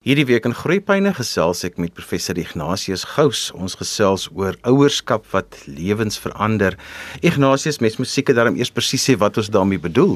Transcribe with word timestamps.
Hierdie 0.00 0.24
week 0.24 0.46
in 0.48 0.54
Groepyne 0.56 1.10
gesels 1.12 1.58
ek 1.66 1.74
met 1.76 1.92
professor 1.92 2.38
Ignatius 2.40 3.02
Gous. 3.04 3.40
Ons 3.52 3.74
gesels 3.76 4.22
oor 4.32 4.56
ouerskap 4.64 5.26
wat 5.34 5.58
lewens 5.68 6.16
verander. 6.16 6.72
Ignatius, 7.20 7.82
mens 7.84 7.98
moet 8.00 8.08
seker 8.08 8.38
daarom 8.38 8.56
eers 8.56 8.72
presies 8.72 9.04
sê 9.04 9.18
wat 9.20 9.36
ons 9.36 9.50
daarmee 9.52 9.82
bedoel. 9.82 10.14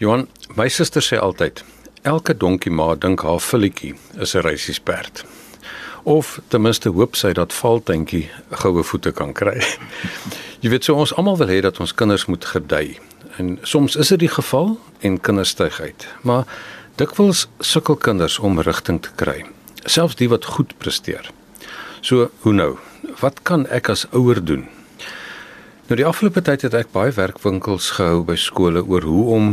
Johan, 0.00 0.24
my 0.56 0.70
suster 0.72 1.04
sê 1.04 1.20
altyd, 1.20 1.60
elke 2.08 2.32
donkie 2.32 2.72
ma 2.72 2.94
dink 2.96 3.26
haar 3.28 3.44
filletjie 3.44 3.92
is 4.16 4.32
'n 4.32 4.46
reisiesperd. 4.48 5.26
Of 6.08 6.40
ten 6.48 6.62
minste 6.62 6.88
hoop 6.88 7.14
sy 7.14 7.34
dat 7.36 7.52
valtuintjie 7.52 8.30
goue 8.64 8.82
voete 8.82 9.12
kan 9.12 9.34
kry. 9.34 9.60
Jy 10.64 10.70
weet 10.70 10.84
so 10.84 10.94
ons 10.94 11.12
almal 11.12 11.36
wil 11.36 11.52
hê 11.52 11.60
dat 11.60 11.80
ons 11.80 11.92
kinders 11.92 12.24
moet 12.32 12.44
gedei. 12.44 12.96
En 13.36 13.58
soms 13.62 13.96
is 13.96 14.08
dit 14.08 14.18
die 14.18 14.32
geval 14.32 14.78
en 15.00 15.20
kinders 15.20 15.52
styg 15.52 15.80
uit. 15.80 16.08
Maar 16.22 16.48
Dikwels 16.98 17.44
sukkel 17.62 17.94
kinders 18.02 18.40
om 18.42 18.56
rigting 18.58 18.96
te 18.98 19.12
kry, 19.14 19.44
selfs 19.86 20.16
die 20.18 20.26
wat 20.32 20.48
goed 20.56 20.72
presteer. 20.82 21.28
So, 22.02 22.24
hoe 22.42 22.52
nou? 22.52 22.72
Wat 23.20 23.44
kan 23.46 23.68
ek 23.70 23.90
as 23.92 24.02
ouer 24.10 24.40
doen? 24.42 24.64
Nou 25.86 25.98
die 26.00 26.06
afgelope 26.08 26.42
tyd 26.42 26.64
het 26.66 26.74
ek 26.74 26.90
baie 26.90 27.12
werkwinkels 27.14 27.92
gehou 28.00 28.24
by 28.26 28.34
skole 28.34 28.82
oor 28.82 29.06
hoe 29.06 29.22
om 29.36 29.46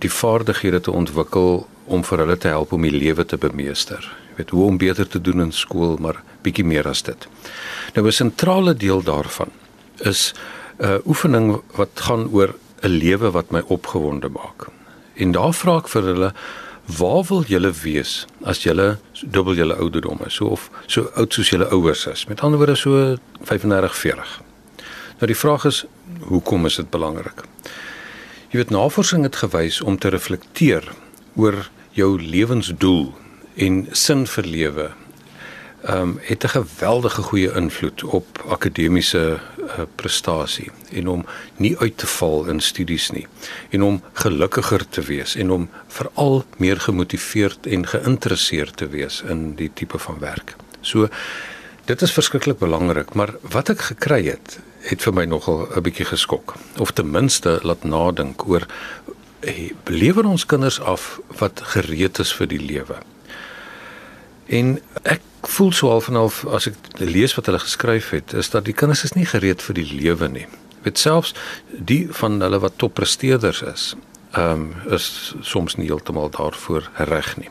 die 0.00 0.08
vaardighede 0.10 0.80
te 0.86 0.94
ontwikkel 0.96 1.66
om 1.84 2.06
vir 2.08 2.22
hulle 2.24 2.38
te 2.40 2.48
help 2.54 2.72
om 2.72 2.88
die 2.88 2.94
lewe 2.94 3.28
te 3.28 3.36
bemeester. 3.36 4.00
Jy 4.30 4.38
weet 4.38 4.56
hoe 4.56 4.64
om 4.70 4.80
beter 4.80 5.08
te 5.08 5.20
doen 5.20 5.44
in 5.44 5.52
skool, 5.52 5.98
maar 6.00 6.22
bietjie 6.40 6.64
meer 6.64 6.88
as 6.88 7.04
dit. 7.04 7.28
Nou 7.92 8.06
'n 8.06 8.12
sentrale 8.12 8.74
deel 8.74 9.04
daarvan 9.04 9.52
is 10.00 10.32
'n 10.80 10.84
uh, 10.84 10.98
oefening 11.04 11.60
wat 11.76 11.92
gaan 12.08 12.32
oor 12.32 12.56
'n 12.82 12.88
lewe 12.88 13.30
wat 13.30 13.50
my 13.50 13.60
opgewonde 13.68 14.32
maak. 14.32 14.72
En 15.20 15.32
daar 15.32 15.52
vra 15.52 15.76
ek 15.76 15.88
vir 15.88 16.02
hulle 16.02 16.32
Waar 16.98 17.24
wil 17.28 17.44
julle 17.46 17.70
wees 17.82 18.26
as 18.42 18.62
julle 18.62 18.98
dubbel 19.22 19.54
julle 19.54 19.76
ouderdom 19.76 20.18
is, 20.26 20.34
so 20.34 20.46
of 20.54 20.70
so 20.86 21.10
oud 21.14 21.32
soos 21.32 21.50
julle 21.52 21.68
ouers 21.70 22.06
is? 22.06 22.24
Met 22.26 22.40
ander 22.40 22.58
woorde 22.58 22.74
so 22.74 23.16
35, 23.42 23.96
40. 23.96 24.40
Nou 25.20 25.28
die 25.28 25.36
vraag 25.36 25.64
is, 25.68 25.84
hoekom 26.20 26.66
is 26.66 26.80
dit 26.80 26.90
belangrik? 26.90 27.44
Jy 28.50 28.62
weet 28.62 28.72
navorsing 28.74 29.22
het 29.22 29.36
gewys 29.36 29.80
om 29.80 29.98
te 29.98 30.10
reflekteer 30.10 30.88
oor 31.36 31.68
jou 31.94 32.16
lewensdoel 32.22 33.12
en 33.60 33.84
sin 33.92 34.26
vir 34.26 34.48
lewe 34.56 34.90
ehm 35.80 36.02
um, 36.02 36.18
het 36.22 36.44
'n 36.44 36.48
geweldige 36.48 37.22
goeie 37.22 37.52
invloed 37.56 38.04
op 38.04 38.44
akademiese 38.48 39.40
prestasie 39.96 40.70
en 40.92 41.08
om 41.08 41.24
nie 41.56 41.76
uit 41.78 41.96
te 41.96 42.06
val 42.06 42.46
in 42.52 42.60
studies 42.60 43.10
nie 43.10 43.26
en 43.70 43.82
om 43.82 44.00
gelukkiger 44.22 44.84
te 44.88 45.04
wees 45.08 45.36
en 45.36 45.50
om 45.50 45.68
veral 45.88 46.44
meer 46.56 46.80
gemotiveerd 46.80 47.66
en 47.66 47.86
geïnteresseerd 47.86 48.76
te 48.76 48.88
wees 48.88 49.22
in 49.28 49.54
die 49.56 49.70
tipe 49.74 49.98
van 49.98 50.18
werk. 50.18 50.56
So 50.80 51.08
dit 51.84 52.02
is 52.02 52.12
verskriklik 52.12 52.58
belangrik, 52.58 53.14
maar 53.14 53.34
wat 53.42 53.70
ek 53.72 53.80
gekry 53.92 54.24
het, 54.28 54.58
het 54.86 55.02
vir 55.02 55.14
my 55.14 55.24
nogal 55.24 55.68
'n 55.76 55.82
bietjie 55.82 56.06
geskok 56.06 56.54
of 56.78 56.92
ten 56.92 57.10
minste 57.10 57.58
laat 57.62 57.84
nadink 57.84 58.48
oor 58.48 58.66
hey, 59.40 59.72
lewer 59.84 60.24
ons 60.24 60.46
kinders 60.46 60.80
af 60.80 61.20
wat 61.38 61.60
gereed 61.74 62.18
is 62.18 62.32
vir 62.32 62.46
die 62.46 62.60
lewe. 62.60 63.00
En 64.50 64.80
ek 65.06 65.22
voel 65.46 65.72
so 65.72 65.92
half 65.92 66.08
en 66.10 66.18
half 66.18 66.42
as 66.50 66.66
ek 66.70 66.78
lees 66.98 67.36
wat 67.38 67.46
hulle 67.46 67.62
geskryf 67.62 68.10
het, 68.16 68.34
is 68.34 68.50
dat 68.50 68.66
die 68.66 68.74
kinders 68.74 69.04
is 69.06 69.14
nie 69.14 69.28
gereed 69.28 69.62
vir 69.62 69.78
die 69.78 69.86
lewe 69.86 70.28
nie. 70.28 70.46
Weet 70.82 70.98
selfs 70.98 71.34
die 71.70 72.08
van 72.20 72.40
hulle 72.42 72.58
wat 72.64 72.80
toppresteerders 72.82 73.62
is, 73.62 73.86
ehm 74.34 74.66
um, 74.66 74.92
is 74.94 75.34
soms 75.42 75.76
nie 75.78 75.86
heeltemal 75.86 76.30
daarvoor 76.34 76.90
reg 77.10 77.36
nie. 77.38 77.50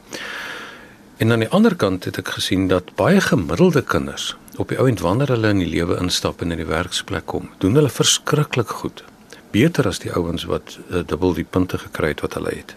En 1.19 1.31
aan 1.31 1.43
die 1.43 1.51
ander 1.55 1.75
kant 1.75 2.05
het 2.07 2.19
ek 2.19 2.35
gesien 2.35 2.67
dat 2.71 2.93
baie 2.99 3.19
gemiddelde 3.21 3.81
kinders 3.83 4.35
op 4.59 4.71
die 4.71 4.79
ouend 4.79 4.99
wanneer 5.03 5.31
hulle 5.35 5.51
in 5.55 5.63
die 5.63 5.71
lewe 5.71 5.97
instap 5.99 6.41
en 6.41 6.51
in 6.51 6.59
die 6.59 6.67
werksplek 6.67 7.25
kom, 7.31 7.49
doen 7.63 7.75
hulle 7.79 7.91
verskriklik 7.91 8.71
goed. 8.81 9.03
Beter 9.51 9.87
as 9.87 9.99
die 10.03 10.11
ouens 10.15 10.45
wat 10.51 10.77
uh, 10.89 11.03
dubbel 11.03 11.35
die 11.35 11.47
punte 11.47 11.79
gekry 11.79 12.13
het 12.13 12.23
wat 12.23 12.35
hulle 12.39 12.55
het. 12.55 12.75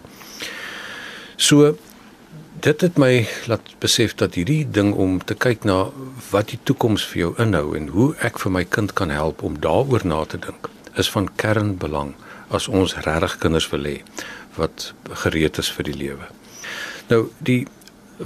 So 1.35 1.75
dit 2.63 2.81
het 2.81 2.97
my 3.01 3.25
laat 3.51 3.73
besef 3.83 4.13
dat 4.15 4.37
hierdie 4.39 4.63
ding 4.71 4.93
om 4.95 5.17
te 5.19 5.35
kyk 5.35 5.65
na 5.67 5.89
wat 6.29 6.53
die 6.53 6.59
toekoms 6.63 7.03
vir 7.11 7.19
jou 7.19 7.31
inhou 7.43 7.73
en 7.75 7.89
hoe 7.91 8.05
ek 8.23 8.39
vir 8.39 8.53
my 8.55 8.61
kind 8.75 8.93
kan 8.95 9.11
help 9.11 9.43
om 9.43 9.57
daaroor 9.65 10.05
na 10.07 10.21
te 10.23 10.39
dink 10.45 10.69
is 11.01 11.09
van 11.11 11.27
kernbelang 11.41 12.13
as 12.55 12.69
ons 12.71 12.95
regtig 13.07 13.35
kinders 13.43 13.67
wil 13.73 13.89
hê 13.89 13.97
wat 14.55 14.93
gereed 15.23 15.59
is 15.59 15.71
vir 15.75 15.89
die 15.89 15.97
lewe. 15.97 16.29
Nou 17.09 17.25
die 17.43 17.65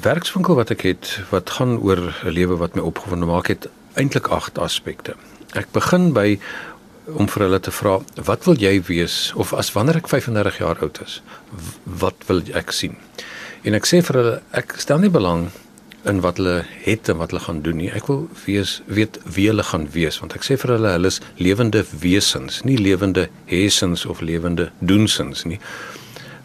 werkswinkel 0.05 0.59
wat 0.59 0.75
ek 0.75 0.85
het 0.85 1.15
wat 1.31 1.55
gaan 1.57 1.79
oor 1.81 2.03
'n 2.05 2.35
lewe 2.37 2.59
wat 2.61 2.75
my 2.75 2.85
opgewonde 2.85 3.25
maak 3.25 3.49
het 3.49 3.69
eintlik 3.95 4.27
agt 4.27 4.59
aspekte. 4.59 5.15
Ek 5.55 5.71
begin 5.71 6.13
by 6.13 6.37
om 7.15 7.27
vir 7.27 7.43
hulle 7.43 7.59
te 7.59 7.71
vra 7.71 8.01
wat 8.29 8.45
wil 8.45 8.55
jy 8.55 8.83
wees 8.85 9.33
of 9.35 9.53
as 9.53 9.71
wanneer 9.73 9.97
ek 9.97 10.07
35 10.07 10.57
jaar 10.57 10.77
oud 10.81 11.01
is 11.01 11.21
wat 11.85 12.15
wil 12.27 12.43
ek 12.53 12.71
sien? 12.71 12.97
En 13.63 13.73
ek 13.77 13.87
sê 13.89 14.01
vir 14.05 14.19
hulle 14.19 14.35
ek 14.57 14.75
stel 14.81 15.01
nie 15.01 15.13
belang 15.13 15.47
in 16.07 16.21
wat 16.23 16.37
hulle 16.39 16.61
het 16.85 17.09
en 17.09 17.19
wat 17.21 17.33
hulle 17.33 17.43
gaan 17.43 17.61
doen 17.65 17.79
nie. 17.81 17.89
Ek 17.91 18.07
wil 18.11 18.27
wees 18.45 18.77
weet 18.85 19.19
wie 19.25 19.47
hulle 19.49 19.65
gaan 19.65 19.87
wees 19.95 20.19
want 20.21 20.35
ek 20.37 20.45
sê 20.47 20.57
vir 20.59 20.75
hulle 20.77 20.93
hulle 20.95 21.11
is 21.11 21.19
lewende 21.41 21.83
wesens, 22.03 22.61
nie 22.67 22.77
lewende 22.77 23.27
hessens 23.49 24.05
of 24.05 24.21
lewende 24.21 24.69
doensens 24.79 25.45
nie. 25.49 25.59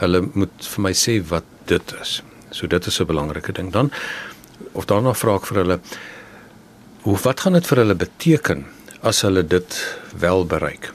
Hulle 0.03 0.25
moet 0.33 0.71
vir 0.75 0.87
my 0.89 0.95
sê 0.97 1.21
wat 1.31 1.47
dit 1.71 1.95
is. 2.01 2.21
So 2.51 2.67
dit 2.67 2.87
is 2.87 3.01
'n 3.01 3.07
belangrike 3.07 3.53
ding. 3.53 3.71
Dan 3.73 3.91
of 4.73 4.87
daarna 4.87 5.15
vra 5.15 5.37
ek 5.37 5.47
vir 5.47 5.59
hulle 5.63 5.81
hoe 7.03 7.19
wat 7.23 7.41
gaan 7.41 7.53
dit 7.53 7.67
vir 7.67 7.79
hulle 7.79 7.95
beteken 7.95 8.65
as 9.03 9.23
hulle 9.23 9.43
dit 9.43 9.99
wel 10.19 10.47
bereik? 10.47 10.93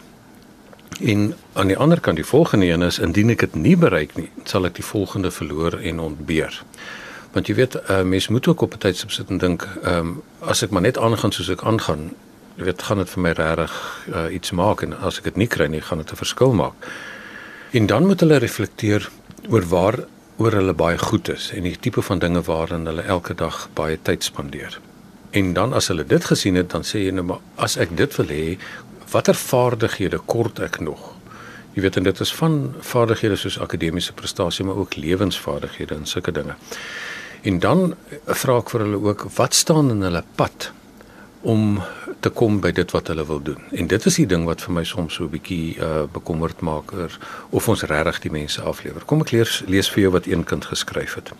En 1.01 1.35
aan 1.53 1.67
die 1.67 1.77
ander 1.77 1.99
kant 1.99 2.15
die 2.15 2.25
volgende 2.25 2.65
een 2.65 2.81
is 2.81 2.99
indien 2.99 3.29
ek 3.29 3.39
dit 3.39 3.55
nie 3.55 3.77
bereik 3.77 4.15
nie, 4.15 4.29
sal 4.43 4.65
ek 4.65 4.79
die 4.79 4.85
volgende 4.85 5.31
verloor 5.31 5.77
en 5.77 5.99
ontbeer. 5.99 6.63
Want 7.35 7.47
jy 7.47 7.55
weet, 7.59 7.75
uh, 7.75 8.01
mens 8.01 8.27
moet 8.33 8.47
ook 8.47 8.61
op 8.61 8.73
'n 8.73 8.77
tyd 8.77 8.97
sit 8.97 9.29
en 9.29 9.37
dink, 9.37 9.67
ehm 9.83 9.97
um, 9.97 10.23
as 10.39 10.63
ek 10.63 10.69
maar 10.69 10.81
net 10.81 10.97
aangaan 10.97 11.31
soos 11.31 11.49
ek 11.49 11.63
aangaan, 11.63 12.11
jy 12.57 12.63
weet, 12.63 12.81
gaan 12.81 12.97
dit 12.97 13.09
vir 13.09 13.21
my 13.21 13.31
regtig 13.31 13.73
uh, 14.13 14.33
iets 14.33 14.51
maak 14.51 14.81
en 14.81 14.97
as 14.99 15.17
ek 15.17 15.23
dit 15.23 15.35
nie 15.35 15.47
kry 15.47 15.67
nie, 15.67 15.81
gaan 15.81 15.97
dit 15.97 16.11
'n 16.11 16.15
verskil 16.15 16.53
maak. 16.53 16.73
En 17.71 17.85
dan 17.85 18.05
moet 18.05 18.19
hulle 18.19 18.37
reflekteer 18.37 19.09
oor 19.49 19.65
waar 19.69 19.99
oor 20.37 20.51
hulle 20.51 20.73
baie 20.73 20.97
goed 20.97 21.29
is 21.29 21.51
en 21.53 21.63
die 21.63 21.77
tipe 21.79 22.01
van 22.01 22.19
dinge 22.19 22.41
waarin 22.41 22.85
hulle 22.85 23.01
elke 23.01 23.33
dag 23.33 23.69
baie 23.73 23.97
tyd 24.01 24.23
spandeer. 24.23 24.79
En 25.31 25.53
dan 25.53 25.73
as 25.73 25.87
hulle 25.87 26.05
dit 26.05 26.25
gesien 26.25 26.55
het, 26.55 26.69
dan 26.69 26.85
sê 26.87 27.03
jy 27.03 27.11
nou 27.11 27.25
maar 27.25 27.41
as 27.55 27.77
ek 27.77 27.97
dit 27.97 28.15
wil 28.15 28.29
hê, 28.31 28.57
watter 29.11 29.35
vaardighede 29.35 30.19
kort 30.25 30.59
ek 30.59 30.79
nog? 30.79 31.13
Jy 31.77 31.83
weet 31.85 31.99
en 31.99 32.07
dit 32.07 32.19
is 32.19 32.33
van 32.33 32.73
vaardighede 32.81 33.35
soos 33.37 33.59
akademiese 33.61 34.13
prestasie 34.17 34.65
maar 34.65 34.79
ook 34.81 34.95
lewensvaardighede 34.95 35.95
en 35.95 36.05
sulke 36.05 36.31
dinge. 36.31 36.55
En 37.41 37.59
dan 37.59 37.93
vra 38.25 38.57
ek 38.57 38.73
vir 38.73 38.83
hulle 38.85 39.01
ook 39.03 39.27
wat 39.37 39.53
staan 39.53 39.91
in 39.93 40.01
hulle 40.01 40.23
pad 40.35 40.71
om 41.45 41.77
te 42.19 42.31
kom 42.33 42.57
by 42.63 42.71
dit 42.73 42.91
wat 42.91 43.11
hulle 43.13 43.25
wil 43.29 43.41
doen. 43.45 43.61
En 43.71 43.87
dit 43.87 44.05
is 44.09 44.17
die 44.19 44.25
ding 44.25 44.47
wat 44.49 44.65
vir 44.65 44.73
my 44.73 44.83
soms 44.83 45.13
so 45.13 45.23
'n 45.23 45.29
bietjie 45.37 45.77
uh 45.77 46.03
bekommerd 46.11 46.61
maak 46.61 46.93
oor 46.93 47.13
of 47.49 47.69
ons 47.69 47.83
regtig 47.83 48.19
die 48.19 48.31
mense 48.31 48.61
aflewer. 48.61 49.05
Kom 49.05 49.21
ek 49.21 49.31
lees 49.31 49.63
lees 49.67 49.89
vir 49.89 50.01
jou 50.01 50.11
wat 50.11 50.25
een 50.25 50.43
kind 50.43 50.65
geskryf 50.65 51.15
het. 51.15 51.31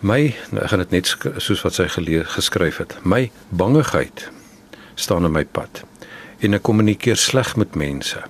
My, 0.00 0.34
nou 0.50 0.62
ek 0.62 0.70
gaan 0.70 0.78
dit 0.78 0.90
net 0.90 1.16
soos 1.36 1.62
wat 1.62 1.74
sy 1.74 1.88
gelees 1.88 2.26
geskryf 2.26 2.76
het. 2.78 2.98
My 3.04 3.30
bangigheid 3.48 4.30
staan 4.94 5.24
in 5.24 5.32
my 5.32 5.44
pad 5.44 5.84
en 6.46 6.54
ek 6.54 6.62
kommunikeer 6.62 7.18
sleg 7.18 7.56
met 7.58 7.74
mense. 7.74 8.20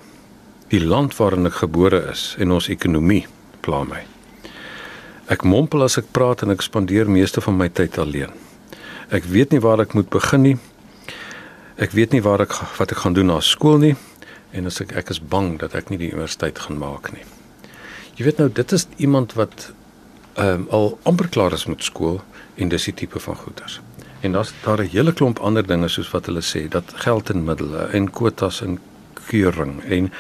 Die 0.72 0.80
land 0.80 1.14
waarin 1.18 1.48
ek 1.48 1.60
gebore 1.60 2.00
is 2.12 2.30
en 2.40 2.54
ons 2.56 2.70
ekonomie 2.72 3.26
pla 3.66 3.82
my. 3.84 4.00
Ek 5.28 5.44
mompel 5.44 5.84
as 5.84 5.98
ek 6.00 6.08
praat 6.16 6.44
en 6.46 6.54
ek 6.54 6.64
spandeer 6.64 7.10
meeste 7.10 7.42
van 7.44 7.58
my 7.58 7.68
tyd 7.68 7.98
alleen. 8.00 8.32
Ek 9.12 9.26
weet 9.30 9.52
nie 9.52 9.60
waar 9.62 9.82
ek 9.84 9.94
moet 9.98 10.08
begin 10.10 10.44
nie. 10.46 10.56
Ek 11.76 11.92
weet 11.92 12.16
nie 12.16 12.22
waar 12.24 12.46
ek 12.46 12.56
wat 12.78 12.94
ek 12.94 13.02
gaan 13.04 13.16
doen 13.18 13.28
na 13.28 13.40
skool 13.44 13.76
nie 13.82 13.96
en 14.56 14.70
as 14.70 14.80
ek 14.80 14.94
ek 14.96 15.10
is 15.12 15.20
bang 15.20 15.56
dat 15.60 15.74
ek 15.76 15.90
nie 15.92 16.00
die 16.00 16.12
universiteit 16.14 16.62
gaan 16.64 16.80
maak 16.80 17.12
nie. 17.12 17.26
Jy 18.16 18.30
weet 18.30 18.40
nou 18.40 18.48
dit 18.48 18.72
is 18.72 18.88
iemand 18.96 19.36
wat 19.36 19.68
ehm 20.36 20.64
um, 20.64 20.68
al 20.72 20.90
amper 21.08 21.28
klaar 21.32 21.52
is 21.56 21.66
met 21.68 21.84
skool 21.84 22.22
en 22.56 22.72
dis 22.72 22.88
die 22.88 22.96
tipe 23.04 23.20
van 23.20 23.36
goeters. 23.36 23.80
En 24.26 24.32
daar's 24.34 24.52
daar 24.64 24.82
'n 24.82 24.90
hele 24.90 25.12
klomp 25.12 25.38
ander 25.38 25.66
dinge 25.66 25.88
soos 25.88 26.10
wat 26.10 26.26
hulle 26.26 26.42
sê 26.42 26.68
dat 26.68 26.84
geld 26.94 27.30
en 27.30 27.44
middele 27.44 27.88
en 27.92 28.10
kwotas 28.10 28.60
en 28.62 28.78
keuring 29.28 29.82
en 29.84 30.10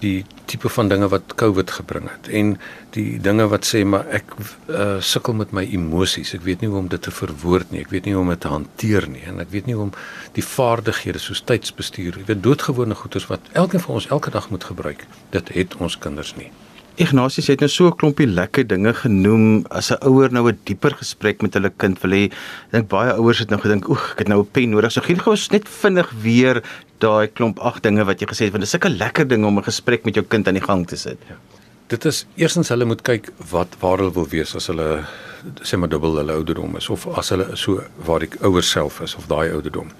die 0.00 0.24
tipe 0.44 0.68
van 0.68 0.88
dinge 0.88 1.08
wat 1.12 1.34
COVID 1.34 1.70
gebring 1.70 2.08
het 2.08 2.28
en 2.28 2.54
die 2.96 3.20
dinge 3.20 3.46
wat 3.52 3.66
sê 3.68 3.82
maar 3.84 4.06
ek 4.16 4.32
uh, 4.38 4.96
sukkel 5.00 5.36
met 5.36 5.52
my 5.52 5.64
emosies. 5.76 6.32
Ek 6.34 6.46
weet 6.46 6.60
nie 6.60 6.70
hoe 6.72 6.80
om 6.80 6.88
dit 6.88 7.02
te 7.02 7.12
verwoord 7.14 7.70
nie. 7.70 7.82
Ek 7.84 7.92
weet 7.92 8.08
nie 8.08 8.14
hoe 8.16 8.22
om 8.24 8.32
dit 8.32 8.40
te 8.40 8.48
hanteer 8.48 9.08
nie 9.08 9.22
en 9.28 9.40
ek 9.44 9.52
weet 9.52 9.68
nie 9.68 9.76
hoe 9.76 9.90
om 9.90 9.92
die 10.38 10.46
vaardighede 10.46 11.18
soos 11.18 11.44
tydsbestuur, 11.44 12.18
jy 12.18 12.26
weet 12.32 12.42
doodgewone 12.42 12.94
goeders 12.94 13.28
wat 13.30 13.52
elkeen 13.52 13.84
van 13.84 14.00
ons 14.00 14.08
elke 14.08 14.30
dag 14.30 14.50
moet 14.50 14.64
gebruik. 14.64 15.06
Dit 15.30 15.52
het 15.54 15.76
ons 15.76 15.98
kinders 15.98 16.34
nie. 16.40 16.50
Ignatius 17.00 17.46
het 17.48 17.62
nou 17.64 17.68
so 17.72 17.86
'n 17.88 17.96
klompie 17.96 18.26
lekker 18.26 18.66
dinge 18.66 18.92
genoem 18.92 19.64
as 19.70 19.90
'n 19.90 20.04
ouer 20.04 20.32
nou 20.32 20.48
'n 20.48 20.58
dieper 20.64 20.92
gesprek 20.94 21.42
met 21.42 21.54
hulle 21.54 21.72
kind 21.76 22.00
wil 22.02 22.10
hê. 22.10 22.24
Ek 22.24 22.72
dink 22.72 22.88
baie 22.88 23.12
ouers 23.12 23.38
het 23.38 23.50
nou 23.50 23.60
gedink, 23.60 23.88
"Oeg, 23.88 24.12
ek 24.12 24.18
het 24.18 24.28
nou 24.28 24.40
'n 24.40 24.50
pen 24.52 24.70
nodig." 24.70 24.92
So 24.92 25.00
gee 25.00 25.16
gou 25.16 25.36
net 25.50 25.68
vinnig 25.68 26.10
weer 26.22 26.62
daai 26.98 27.28
klomp 27.28 27.58
ag 27.58 27.80
dinge 27.80 28.04
wat 28.04 28.20
jy 28.20 28.26
gesê 28.26 28.44
het 28.44 28.52
want 28.52 28.62
dit 28.64 28.68
is 28.68 28.70
sulke 28.70 28.90
lekker 28.90 29.26
dinge 29.28 29.46
om 29.46 29.58
'n 29.58 29.64
gesprek 29.64 30.04
met 30.04 30.14
jou 30.14 30.26
kind 30.26 30.46
aan 30.46 30.54
die 30.54 30.62
gang 30.62 30.86
te 30.86 30.96
sit. 30.96 31.18
Ja. 31.28 31.36
Dit 31.88 32.04
is 32.04 32.26
eerstens 32.36 32.68
hulle 32.68 32.84
moet 32.84 33.02
kyk 33.02 33.32
wat 33.50 33.68
waar 33.80 33.98
hulle 33.98 34.12
wil 34.12 34.28
wees 34.28 34.54
as 34.54 34.66
hulle 34.66 35.04
sê 35.62 35.78
maar 35.78 35.88
dubbel 35.88 36.16
hulle 36.16 36.32
ouderdom 36.32 36.76
is 36.76 36.88
of 36.88 37.06
as 37.16 37.30
hulle 37.30 37.56
so 37.56 37.82
waar 38.04 38.20
die 38.20 38.28
ouers 38.42 38.70
self 38.70 39.00
is 39.00 39.16
of 39.16 39.26
daai 39.26 39.50
ouderdom. 39.50 39.90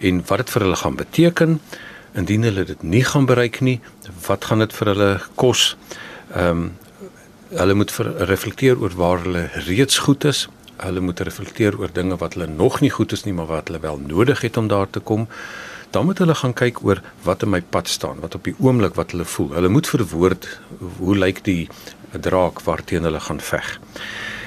En 0.00 0.22
wat 0.26 0.38
dit 0.38 0.50
vir 0.50 0.62
hulle 0.62 0.76
gaan 0.76 0.96
beteken 0.96 1.60
indien 2.14 2.42
hulle 2.42 2.64
dit 2.64 2.82
nie 2.82 3.04
gaan 3.04 3.26
bereik 3.26 3.60
nie, 3.60 3.80
wat 4.26 4.44
gaan 4.44 4.58
dit 4.58 4.72
vir 4.72 4.86
hulle 4.86 5.20
kos? 5.34 5.76
Ehm 6.36 6.48
um, 6.48 6.72
hulle 7.46 7.74
moet 7.74 7.92
reflekteer 8.28 8.80
oor 8.82 8.94
waar 8.98 9.20
hulle 9.22 9.44
reeds 9.66 9.98
goed 9.98 10.24
is. 10.24 10.48
Hulle 10.76 11.00
moet 11.00 11.20
reflekteer 11.20 11.78
oor 11.78 11.92
dinge 11.92 12.16
wat 12.20 12.34
hulle 12.34 12.48
nog 12.50 12.80
nie 12.80 12.90
goed 12.90 13.12
is 13.12 13.22
nie, 13.24 13.32
maar 13.32 13.46
wat 13.46 13.70
hulle 13.70 13.80
wel 13.80 14.00
nodig 14.02 14.40
het 14.40 14.56
om 14.56 14.68
daar 14.68 14.90
te 14.90 15.00
kom. 15.00 15.28
Dan 15.90 16.04
moet 16.04 16.18
hulle 16.18 16.34
gaan 16.34 16.52
kyk 16.52 16.82
oor 16.84 17.00
wat 17.22 17.46
in 17.46 17.54
my 17.54 17.62
pad 17.62 17.88
staan, 17.88 18.20
wat 18.20 18.34
op 18.34 18.44
die 18.44 18.54
oomblik 18.58 18.98
wat 18.98 19.14
hulle 19.14 19.24
voel. 19.24 19.54
Hulle 19.54 19.68
moet 19.68 19.88
verwoord 19.88 20.48
hoe 20.98 21.16
lyk 21.16 21.44
die 21.46 21.68
draak 22.20 22.60
waarteen 22.66 23.08
hulle 23.08 23.20
gaan 23.20 23.40
veg. 23.40 23.78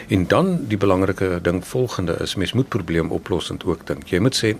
En 0.09 0.27
dan 0.27 0.53
die 0.67 0.77
belangrike 0.77 1.39
ding 1.41 1.63
volgende 1.65 2.19
is 2.21 2.35
mens 2.35 2.53
moet 2.53 2.69
probleemoplossend 2.69 3.65
ook 3.65 3.87
dink. 3.87 4.11
Jy 4.11 4.19
moet 4.19 4.37
sê 4.37 4.55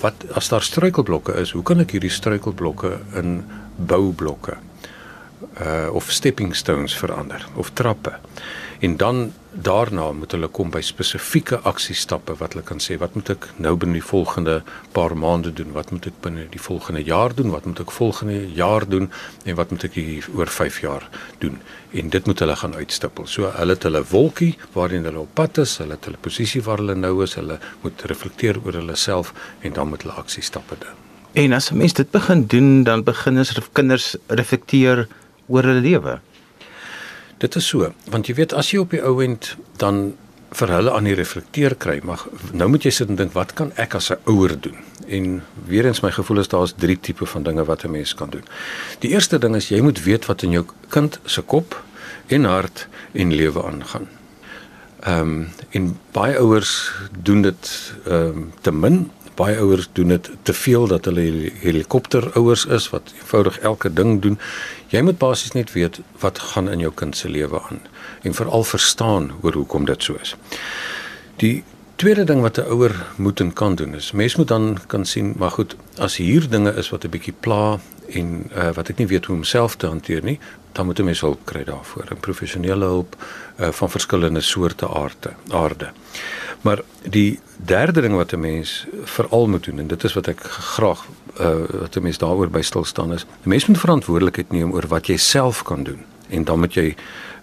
wat 0.00 0.24
as 0.32 0.48
daar 0.48 0.64
struikelblokke 0.64 1.34
is, 1.42 1.52
hoe 1.56 1.66
kan 1.66 1.80
ek 1.82 1.98
hierdie 1.98 2.12
struikelblokke 2.12 2.98
in 3.18 3.42
boublokke 3.76 4.56
uh 5.60 5.94
of 5.94 6.10
stepping 6.10 6.54
stones 6.56 6.96
verander 6.96 7.46
of 7.54 7.70
trappe. 7.70 8.12
En 8.80 8.96
dan 8.96 9.32
daarna 9.50 10.12
moet 10.12 10.32
hulle 10.32 10.48
kom 10.48 10.70
by 10.70 10.80
spesifieke 10.80 11.58
aksiestappe 11.68 12.36
wat 12.38 12.54
hulle 12.54 12.64
kan 12.64 12.78
sê 12.80 12.96
wat 13.02 13.16
moet 13.18 13.32
ek 13.34 13.48
nou 13.60 13.74
binne 13.76 13.98
die 13.98 14.06
volgende 14.06 14.60
paar 14.96 15.12
maande 15.18 15.52
doen? 15.52 15.74
Wat 15.74 15.90
moet 15.90 16.06
ek 16.08 16.20
binne 16.24 16.46
die 16.52 16.62
volgende 16.62 17.02
jaar 17.04 17.34
doen? 17.34 17.50
Wat 17.50 17.66
moet 17.66 17.82
ek 17.82 17.92
volgende 17.92 18.38
jaar 18.56 18.86
doen 18.88 19.10
en 19.44 19.58
wat 19.58 19.74
moet 19.74 19.84
ek 19.90 19.98
oor 20.32 20.48
5 20.54 20.80
jaar 20.86 21.08
doen? 21.42 21.58
En 21.90 22.08
dit 22.08 22.26
moet 22.26 22.38
hulle 22.38 22.56
gaan 22.56 22.78
uitstippel. 22.78 23.26
So 23.26 23.52
hulle 23.58 23.76
het 23.76 23.84
hulle 23.84 24.04
wolkie 24.14 24.54
waarin 24.72 25.04
hulle 25.04 25.26
op 25.26 25.34
pad 25.34 25.60
is, 25.66 25.76
hulle 25.82 25.98
het 25.98 26.08
hulle 26.08 26.24
posisie 26.24 26.62
waar 26.62 26.80
hulle 26.80 26.96
nou 26.96 27.18
is, 27.26 27.36
hulle 27.36 27.58
moet 27.82 28.08
reflekteer 28.08 28.62
oor 28.64 28.80
hulle 28.80 28.96
self 28.96 29.34
en 29.60 29.76
dan 29.76 29.92
moet 29.92 30.06
hulle 30.06 30.16
aksiestappe 30.24 30.78
doen. 30.80 31.06
En 31.32 31.52
as 31.52 31.70
'n 31.70 31.76
mens 31.76 31.92
dit 31.92 32.10
begin 32.10 32.46
doen, 32.46 32.82
dan 32.82 33.04
begin 33.04 33.38
ons 33.38 33.58
kinders 33.72 34.16
reflekteer 34.26 35.08
oor 35.50 35.66
hulle 35.66 35.82
lewe. 35.84 36.18
Dit 37.42 37.56
is 37.56 37.66
so, 37.66 37.92
want 38.12 38.28
jy 38.28 38.36
weet 38.38 38.54
as 38.56 38.70
jy 38.72 38.82
op 38.82 38.94
die 38.94 39.02
ou 39.02 39.18
end 39.24 39.54
dan 39.80 40.12
vir 40.58 40.72
hulle 40.74 40.92
aan 40.92 41.06
die 41.06 41.14
reflekteer 41.14 41.76
kry, 41.78 42.00
maar 42.06 42.22
nou 42.52 42.66
moet 42.72 42.86
jy 42.86 42.92
sit 42.94 43.10
en 43.12 43.18
dink 43.18 43.36
wat 43.36 43.54
kan 43.58 43.70
ek 43.78 43.94
as 43.94 44.10
'n 44.10 44.18
ouer 44.26 44.56
doen? 44.60 44.76
En 45.06 45.42
weer 45.66 45.86
eens 45.86 46.02
my 46.02 46.10
gevoel 46.10 46.40
is 46.40 46.48
daar's 46.48 46.74
drie 46.76 46.98
tipe 47.00 47.26
van 47.26 47.42
dinge 47.42 47.64
wat 47.64 47.84
'n 47.84 47.90
mens 47.90 48.14
kan 48.14 48.30
doen. 48.30 48.44
Die 48.98 49.10
eerste 49.10 49.38
ding 49.38 49.54
is 49.56 49.68
jy 49.68 49.80
moet 49.80 50.02
weet 50.02 50.26
wat 50.26 50.42
in 50.42 50.50
jou 50.50 50.64
kind 50.88 51.20
se 51.24 51.42
kop 51.42 51.82
en 52.26 52.44
hart 52.44 52.88
en 53.12 53.34
lewe 53.34 53.62
aangaan. 53.62 54.08
Ehm 55.00 55.20
um, 55.20 55.48
en 55.70 55.98
baie 56.12 56.38
ouers 56.38 56.92
doen 57.22 57.42
dit 57.42 57.92
ehm 58.04 58.14
um, 58.14 58.52
te 58.60 58.72
min 58.72 59.10
baie 59.40 59.56
ouers 59.58 59.88
doen 59.96 60.12
dit 60.14 60.30
te 60.42 60.52
veel 60.52 60.86
dat 60.90 61.08
hulle 61.08 61.24
helikopterouers 61.62 62.66
is 62.66 62.90
wat 62.92 63.12
eenvoudig 63.16 63.58
elke 63.72 63.92
ding 63.92 64.20
doen. 64.22 64.38
Jy 64.92 65.02
moet 65.06 65.18
basies 65.18 65.56
net 65.56 65.72
weet 65.72 66.00
wat 66.20 66.38
gaan 66.52 66.68
in 66.68 66.82
jou 66.84 66.92
kind 66.94 67.16
se 67.16 67.30
lewe 67.30 67.60
aan 67.70 67.80
en 68.22 68.36
veral 68.36 68.64
verstaan 68.64 69.30
oor 69.42 69.56
hoekom 69.62 69.86
dit 69.88 70.02
so 70.02 70.18
is. 70.20 70.34
Die 71.40 71.62
tweede 72.00 72.24
ding 72.24 72.40
wat 72.40 72.58
'n 72.58 72.68
ouer 72.72 72.94
moet 73.16 73.40
en 73.40 73.52
kan 73.52 73.74
doen 73.74 73.94
is 73.94 74.12
mens 74.12 74.36
moet 74.36 74.48
dan 74.48 74.78
kan 74.86 75.04
sien 75.04 75.34
maar 75.36 75.50
goed 75.50 75.76
as 75.98 76.16
hier 76.16 76.48
dinge 76.48 76.72
is 76.76 76.90
wat 76.90 77.04
'n 77.04 77.10
bietjie 77.10 77.34
pla 77.40 77.78
en 78.14 78.50
uh, 78.56 78.70
wat 78.74 78.88
ek 78.88 78.98
nie 78.98 79.06
weet 79.06 79.24
hoe 79.24 79.36
om 79.36 79.44
self 79.44 79.76
te 79.76 79.86
hanteer 79.86 80.22
nie 80.24 80.38
dan 80.72 80.86
moet 80.86 80.98
'n 80.98 81.04
mens 81.04 81.20
hulp 81.20 81.44
kry 81.44 81.64
daarvoor 81.64 82.04
'n 82.10 82.20
professionele 82.20 82.84
hulp 82.84 83.16
uh, 83.60 83.68
van 83.68 83.90
verskillende 83.90 84.40
soorte 84.40 84.88
aarde 84.88 85.32
aarde. 85.48 85.92
Maar 86.60 86.82
die 87.02 87.40
derde 87.56 88.00
ding 88.00 88.14
wat 88.14 88.32
'n 88.32 88.40
mens 88.40 88.86
veral 89.04 89.48
moet 89.48 89.64
doen 89.64 89.78
en 89.78 89.86
dit 89.86 90.04
is 90.04 90.12
wat 90.12 90.26
ek 90.26 90.40
graag 90.40 91.06
uh, 91.40 91.54
wat 91.80 91.96
'n 91.96 92.02
mens 92.02 92.18
daaroor 92.18 92.50
by 92.50 92.60
stil 92.60 92.84
staan 92.84 93.12
is, 93.12 93.24
'n 93.24 93.48
mens 93.48 93.66
moet 93.66 93.78
verantwoordelikheid 93.78 94.50
neem 94.50 94.72
oor 94.72 94.86
wat 94.86 95.06
jy 95.06 95.16
self 95.16 95.62
kan 95.62 95.82
doen. 95.82 96.04
En 96.28 96.44
dan 96.44 96.58
moet 96.58 96.74
jy 96.74 96.94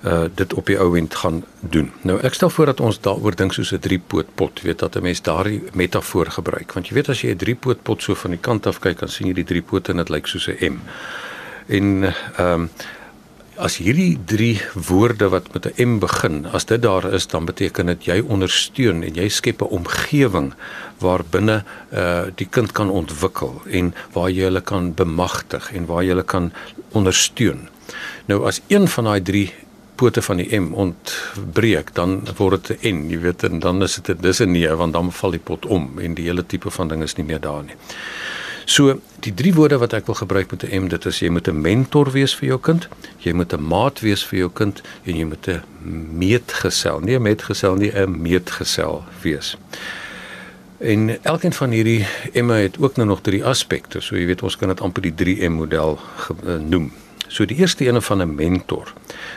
uh, 0.04 0.24
dit 0.36 0.54
op 0.54 0.66
die 0.66 0.78
ou 0.80 0.98
end 0.98 1.16
gaan 1.16 1.44
doen. 1.60 1.92
Nou 2.02 2.20
ek 2.22 2.34
stel 2.34 2.50
voor 2.50 2.66
dat 2.66 2.80
ons 2.80 3.00
daaroor 3.02 3.36
dink 3.36 3.54
soos 3.54 3.72
'n 3.74 3.80
driepoot 3.80 4.36
pot, 4.36 4.62
weet 4.62 4.80
dat 4.80 4.96
'n 4.96 5.02
mens 5.02 5.22
daardie 5.22 5.64
metafoor 5.74 6.32
gebruik 6.32 6.74
want 6.74 6.88
jy 6.88 6.94
weet 6.94 7.10
as 7.10 7.22
jy 7.22 7.32
'n 7.32 7.38
driepoot 7.38 7.84
pot 7.84 8.02
so 8.02 8.16
van 8.16 8.32
die 8.32 8.40
kant 8.40 8.68
af 8.68 8.80
kyk 8.80 9.00
dan 9.00 9.10
sien 9.10 9.28
jy 9.28 9.34
die 9.34 9.44
drie 9.44 9.62
pote 9.62 9.92
en 9.92 9.98
dit 9.98 10.10
lyk 10.10 10.28
soos 10.28 10.48
'n 10.48 10.58
M. 10.74 10.80
En 11.68 12.04
ehm 12.38 12.54
um, 12.54 12.70
as 13.58 13.80
hierdie 13.82 14.18
drie 14.30 14.60
woorde 14.88 15.30
wat 15.34 15.54
met 15.54 15.66
'n 15.66 15.90
M 15.90 16.00
begin, 16.00 16.46
as 16.46 16.66
dit 16.66 16.82
daar 16.82 17.14
is, 17.14 17.28
dan 17.28 17.46
beteken 17.46 17.86
dit 17.86 18.06
jy 18.06 18.20
ondersteun 18.20 19.04
en 19.04 19.14
jy 19.14 19.30
skep 19.30 19.62
'n 19.62 19.66
omgewing 19.66 20.54
waar 21.00 21.24
binne 21.30 21.64
uh 21.92 22.26
die 22.36 22.48
kind 22.50 22.72
kan 22.72 22.90
ontwikkel 22.90 23.62
en 23.70 23.94
waar 24.14 24.30
jy 24.30 24.44
hulle 24.44 24.62
kan 24.62 24.94
bemagtig 24.94 25.74
en 25.74 25.86
waar 25.86 26.04
jy 26.04 26.10
hulle 26.10 26.24
kan 26.24 26.52
ondersteun. 26.92 27.70
Nou 28.26 28.46
as 28.46 28.62
een 28.68 28.88
van 28.88 29.04
daai 29.04 29.22
drie 29.22 29.54
pote 29.98 30.22
van 30.22 30.42
die 30.42 30.48
M 30.56 30.74
ontbreek, 30.74 31.94
dan 31.98 32.22
word 32.38 32.68
dit 32.68 32.84
'n 32.84 32.96
N, 32.96 33.10
jy 33.10 33.20
weet, 33.20 33.44
en 33.44 33.60
dan 33.60 33.84
is 33.84 34.00
dit 34.02 34.22
dis 34.22 34.40
'n 34.42 34.52
nee, 34.52 34.70
want 34.70 34.94
dan 34.94 35.12
val 35.12 35.32
die 35.32 35.44
pot 35.50 35.66
om 35.66 36.00
en 36.00 36.14
die 36.14 36.26
hele 36.26 36.46
tipe 36.46 36.70
van 36.70 36.88
ding 36.88 37.04
is 37.04 37.16
nie 37.16 37.26
meer 37.26 37.42
daar 37.42 37.64
nie. 37.64 37.76
So 38.66 39.00
die 39.24 39.34
drie 39.34 39.54
woorde 39.56 39.78
wat 39.80 39.94
ek 39.94 40.06
wil 40.06 40.16
gebruik 40.16 40.52
met 40.52 40.64
'n 40.64 40.84
M 40.84 40.88
dit 40.88 41.06
is 41.06 41.20
jy 41.20 41.30
moet 41.30 41.48
'n 41.48 41.62
mentor 41.62 42.12
wees 42.12 42.36
vir 42.36 42.48
jou 42.48 42.60
kind, 42.60 42.88
jy 43.18 43.34
moet 43.34 43.54
'n 43.54 43.64
maat 43.64 44.00
wees 44.00 44.24
vir 44.26 44.40
jou 44.40 44.50
kind 44.54 44.82
en 45.04 45.16
jy 45.16 45.24
moet 45.24 45.48
'n 45.48 45.64
meetgesel, 46.18 47.00
nie 47.00 47.16
'n 47.16 47.22
metgesel 47.22 47.76
nie, 47.76 47.92
'n 47.92 48.22
meetgesel 48.22 49.04
wees. 49.22 49.58
En 50.78 51.24
elkeen 51.24 51.54
van 51.54 51.72
hierdie 51.72 52.06
M'e 52.34 52.54
het 52.54 52.78
ook 52.80 52.96
nou 52.96 53.08
nog 53.08 53.22
drie 53.22 53.46
aspekte. 53.46 54.02
So 54.02 54.16
jy 54.16 54.26
weet 54.26 54.44
ons 54.44 54.58
kan 54.58 54.68
dit 54.68 54.82
amper 54.82 55.02
die 55.02 55.14
3M 55.14 55.52
model 55.52 56.00
eh, 56.46 56.56
noem. 56.56 56.92
So 57.28 57.46
die 57.46 57.58
eerste 57.58 57.86
ene 57.86 58.02
van 58.02 58.22
'n 58.22 58.36
mentor 58.36 58.94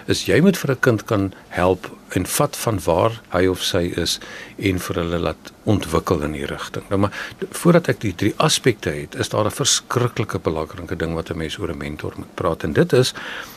is 0.07 0.25
jy 0.27 0.41
moet 0.41 0.59
vir 0.59 0.71
'n 0.71 0.81
kind 0.81 1.05
kan 1.05 1.33
help 1.49 1.91
en 2.15 2.27
vat 2.27 2.57
van 2.57 2.81
waar 2.85 3.21
hy 3.29 3.47
of 3.47 3.63
sy 3.63 3.93
is 3.97 4.19
en 4.59 4.79
vir 4.79 4.97
hulle 4.97 5.19
laat 5.19 5.53
ontwikkel 5.65 6.23
in 6.23 6.33
die 6.33 6.47
rigting. 6.47 6.85
Nou 6.89 7.01
maar 7.01 7.13
voordat 7.51 7.89
ek 7.89 8.01
die 8.01 8.15
drie 8.15 8.35
aspekte 8.37 8.91
het, 8.91 9.15
is 9.15 9.29
daar 9.29 9.45
'n 9.45 9.51
verskriklike 9.51 10.39
belangrike 10.39 10.97
ding 10.97 11.15
wat 11.15 11.31
'n 11.31 11.37
mens 11.37 11.59
oor 11.59 11.71
'n 11.71 11.79
mentor 11.79 12.13
moet 12.17 12.35
praat 12.35 12.65
en 12.65 12.73
dit 12.73 12.93
is 12.93 13.15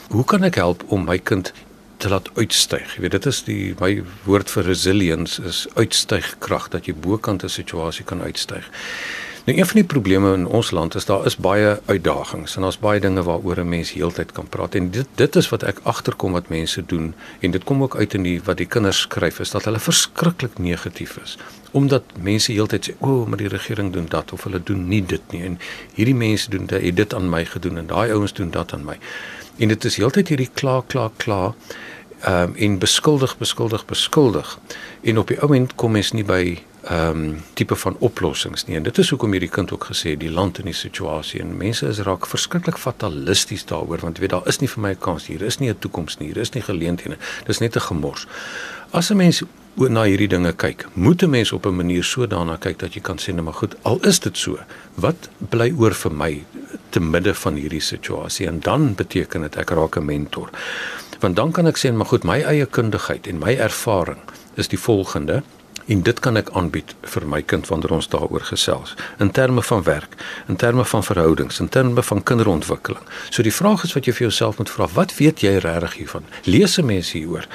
hoe 0.10 0.25
kan 0.25 0.43
ek 0.43 0.55
help 0.55 0.84
om 0.88 1.05
my 1.05 1.17
kind 1.17 1.53
te 1.98 2.10
laat 2.10 2.29
uitstyg. 2.36 2.96
Jy 2.96 3.01
weet 3.01 3.12
dit 3.12 3.25
is 3.25 3.43
die 3.43 3.75
my 3.79 4.03
woord 4.25 4.50
vir 4.50 4.63
resilience 4.63 5.41
is 5.48 5.67
uitstygkrag 5.75 6.69
dat 6.69 6.86
jy 6.86 6.93
bokant 6.93 7.43
'n 7.43 7.50
situasie 7.50 8.05
kan 8.05 8.22
uitstyg. 8.22 8.69
Nou 9.43 9.57
een 9.57 9.65
van 9.65 9.75
die 9.75 9.83
probleme 9.83 10.33
in 10.33 10.45
ons 10.47 10.71
land 10.71 10.95
is 10.95 11.05
daar 11.05 11.25
is 11.25 11.35
baie 11.35 11.79
uitdagings 11.85 12.55
en 12.55 12.62
daar's 12.62 12.77
baie 12.79 13.00
dinge 13.00 13.23
waaroor 13.23 13.59
'n 13.59 13.69
mens 13.69 13.91
heeltyd 13.91 14.31
kan 14.31 14.47
praat. 14.47 14.75
En 14.75 14.89
dit 14.91 15.07
dit 15.15 15.35
is 15.35 15.50
wat 15.50 15.63
ek 15.63 15.79
agterkom 15.83 16.31
wat 16.31 16.47
mense 16.47 16.85
doen 16.85 17.13
en 17.39 17.51
dit 17.51 17.63
kom 17.63 17.83
ook 17.83 17.95
uit 17.95 18.13
in 18.13 18.23
die 18.23 18.41
wat 18.43 18.57
die 18.57 18.65
kinders 18.65 19.00
skryf 19.00 19.39
is 19.39 19.50
dat 19.50 19.65
hulle 19.65 19.79
verskriklik 19.79 20.57
negatief 20.57 21.17
is. 21.23 21.38
Omdat 21.71 22.03
mense 22.19 22.51
heeltyd 22.51 22.89
sê 22.89 22.93
o, 23.00 23.07
oh, 23.07 23.27
maar 23.27 23.38
die 23.38 23.47
regering 23.47 23.93
doen 23.93 24.05
dat 24.09 24.33
of 24.33 24.43
hulle 24.43 24.63
doen 24.63 24.88
nie 24.88 25.05
dit 25.05 25.31
nie. 25.31 25.43
En 25.43 25.59
hierdie 25.93 26.15
mense 26.15 26.50
doen 26.50 26.65
dit, 26.65 26.81
het 26.81 26.95
dit 26.95 27.13
aan 27.13 27.29
my 27.29 27.45
gedoen 27.45 27.77
en 27.77 27.88
daai 27.88 28.12
ouens 28.12 28.33
doen 28.33 28.51
dat 28.51 28.73
aan 28.73 28.85
my. 28.85 28.97
En 29.57 29.67
dit 29.67 29.85
is 29.85 29.95
heeltyd 29.95 30.27
hierdie 30.27 30.50
kla 30.53 30.83
kla 30.88 31.12
kla 31.17 31.53
ehm 32.19 32.43
um, 32.43 32.55
en 32.55 32.77
beskuldig 32.79 33.38
beskuldig 33.38 33.85
beskuldig. 33.85 34.59
En 35.01 35.17
op 35.17 35.27
die 35.27 35.41
ou 35.41 35.55
end 35.55 35.75
kom 35.75 35.91
mens 35.91 36.12
nie 36.12 36.23
by 36.23 36.63
ehm 36.84 37.10
um, 37.10 37.42
tipe 37.54 37.75
van 37.75 37.96
oplossings 38.00 38.66
nie. 38.66 38.75
En 38.75 38.84
dit 38.84 38.98
is 38.98 39.10
hoekom 39.10 39.32
hierdie 39.32 39.50
kind 39.50 39.72
ook 39.72 39.86
gesê 39.92 40.18
die 40.20 40.32
land 40.32 40.58
in 40.60 40.66
die 40.68 40.75
situasie 40.75 41.40
en 41.42 41.58
mense 41.58 41.88
is 41.88 42.02
raak 42.04 42.28
verskriklik 42.28 42.78
fatalisties 42.78 43.63
daaroor 43.66 44.04
want 44.04 44.20
weet 44.20 44.34
daar 44.36 44.48
is 44.52 44.60
nie 44.60 44.68
vir 44.68 44.82
my 44.82 44.92
'n 44.92 45.00
kans 45.00 45.28
hier, 45.28 45.42
is 45.42 45.60
nie 45.60 45.70
'n 45.70 45.80
toekoms 45.80 46.18
nie, 46.18 46.28
hier 46.28 46.38
is 46.38 46.52
nie 46.52 46.62
geleenthede. 46.62 47.18
Dis 47.46 47.60
net 47.60 47.75
'n 47.75 47.80
gemors. 47.80 48.28
As 48.92 49.12
'n 49.12 49.18
mens 49.18 49.44
oor 49.75 49.90
na 49.90 50.04
hierdie 50.04 50.28
dinge 50.28 50.54
kyk, 50.54 50.86
moet 50.94 51.24
'n 51.24 51.30
mens 51.30 51.52
op 51.52 51.66
'n 51.66 51.75
manier 51.75 52.04
so 52.04 52.28
daarna 52.28 52.58
kyk 52.58 52.80
dat 52.80 52.94
jy 52.94 53.02
kan 53.02 53.18
sê 53.18 53.34
net 53.34 53.44
maar 53.44 53.54
goed, 53.54 53.75
al 53.82 54.00
is 54.02 54.20
dit 54.20 54.38
so, 54.38 54.60
wat 54.96 55.30
bly 55.50 55.74
oor 55.78 55.94
vir 55.94 56.12
my 56.12 56.44
te 56.90 57.00
midde 57.00 57.34
van 57.34 57.56
hierdie 57.56 57.82
situasie 57.82 58.48
en 58.48 58.60
dan 58.60 58.96
beteken 58.96 59.42
dit 59.42 59.56
ek 59.56 59.70
raak 59.70 59.98
'n 59.98 60.06
mentor. 60.06 60.50
Want 61.20 61.36
dan 61.36 61.52
kan 61.52 61.68
ek 61.68 61.78
sê 61.78 61.94
maar 61.94 62.06
goed, 62.06 62.24
my 62.24 62.42
eie 62.42 62.66
kundigheid 62.66 63.28
en 63.28 63.40
my 63.40 63.56
ervaring 63.56 64.20
is 64.56 64.68
die 64.68 64.80
volgende 64.80 65.44
En 65.86 66.02
dit 66.02 66.20
kan 66.20 66.38
ek 66.40 66.50
aanbied 66.56 66.96
vir 67.13 67.28
my 67.28 67.42
kind 67.42 67.68
wanneer 67.68 67.92
ons 67.98 68.08
daaroor 68.08 68.46
gesels 68.48 68.96
in 69.20 69.32
terme 69.32 69.62
van 69.62 69.84
werk, 69.84 70.16
in 70.48 70.56
terme 70.56 70.86
van 70.86 71.04
verhoudings, 71.04 71.60
in 71.60 71.70
terme 71.70 72.04
van 72.04 72.24
kinderontwikkeling. 72.24 73.04
So 73.30 73.44
die 73.44 73.54
vraag 73.54 73.84
is 73.84 73.94
wat 73.94 74.08
jy 74.08 74.13
vir 74.13 74.28
jouself 74.30 74.58
moet 74.58 74.72
vra, 74.72 74.88
wat 74.96 75.16
weet 75.20 75.44
jy 75.44 75.58
regtig 75.63 75.98
hiervan? 76.02 76.28
Lees 76.44 76.78
'n 76.78 76.86
mens 76.86 77.12
hieroor. 77.12 77.48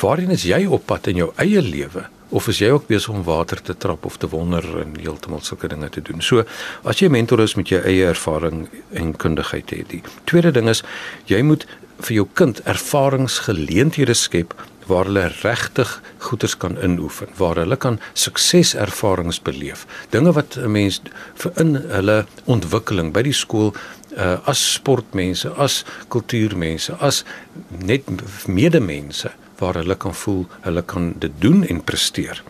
Waarheen 0.00 0.30
is 0.30 0.42
jy 0.42 0.64
op 0.66 0.86
pad 0.86 1.06
in 1.06 1.16
jou 1.16 1.32
eie 1.36 1.62
lewe? 1.62 2.08
Of 2.28 2.48
is 2.48 2.58
jy 2.58 2.70
ook 2.70 2.86
besig 2.86 3.14
om 3.14 3.22
water 3.22 3.62
te 3.62 3.76
trap 3.76 4.04
of 4.04 4.16
te 4.16 4.28
wonder 4.28 4.64
en 4.80 4.96
heeltemal 4.98 5.40
sulke 5.40 5.68
dinge 5.68 5.88
te 5.88 6.02
doen? 6.02 6.20
So, 6.20 6.44
as 6.82 6.98
jy 6.98 7.08
mentor 7.08 7.40
is 7.40 7.54
met 7.54 7.68
jou 7.68 7.80
eie 7.82 8.06
ervaring 8.06 8.68
en 8.90 9.16
kundigheid 9.16 9.70
het, 9.70 9.88
die 9.88 10.02
tweede 10.24 10.50
ding 10.50 10.68
is 10.68 10.82
jy 11.26 11.42
moet 11.42 11.66
vir 12.00 12.14
jou 12.14 12.26
kind 12.34 12.60
ervaringsgeleenthede 12.68 14.14
skep 14.14 14.54
waar 14.86 15.04
hulle 15.04 15.30
regtig 15.42 16.02
goeders 16.18 16.56
kan 16.56 16.76
inoefen, 16.82 17.28
waar 17.36 17.56
hulle 17.56 17.76
kan 17.76 18.00
sukseservarings 18.12 19.40
beleef. 19.42 19.86
Dinge 20.10 20.32
wat 20.32 20.56
'n 20.56 20.70
mens 20.70 21.00
vir 21.34 21.52
in 21.56 21.74
hulle 21.74 22.26
ontwikkeling 22.44 23.12
by 23.12 23.22
die 23.22 23.32
skool 23.32 23.74
uh, 24.16 24.38
as 24.44 24.72
sportmense, 24.72 25.50
as 25.56 25.84
kultuurmense, 26.08 26.92
as 27.00 27.24
net 27.68 28.02
medemense 28.46 29.30
waar 29.58 29.74
hulle 29.74 29.96
kan 29.96 30.14
voel 30.14 30.46
hulle 30.60 30.82
kan 30.82 31.14
dit 31.18 31.32
doen 31.38 31.64
en 31.64 31.84
presteer. 31.84 32.42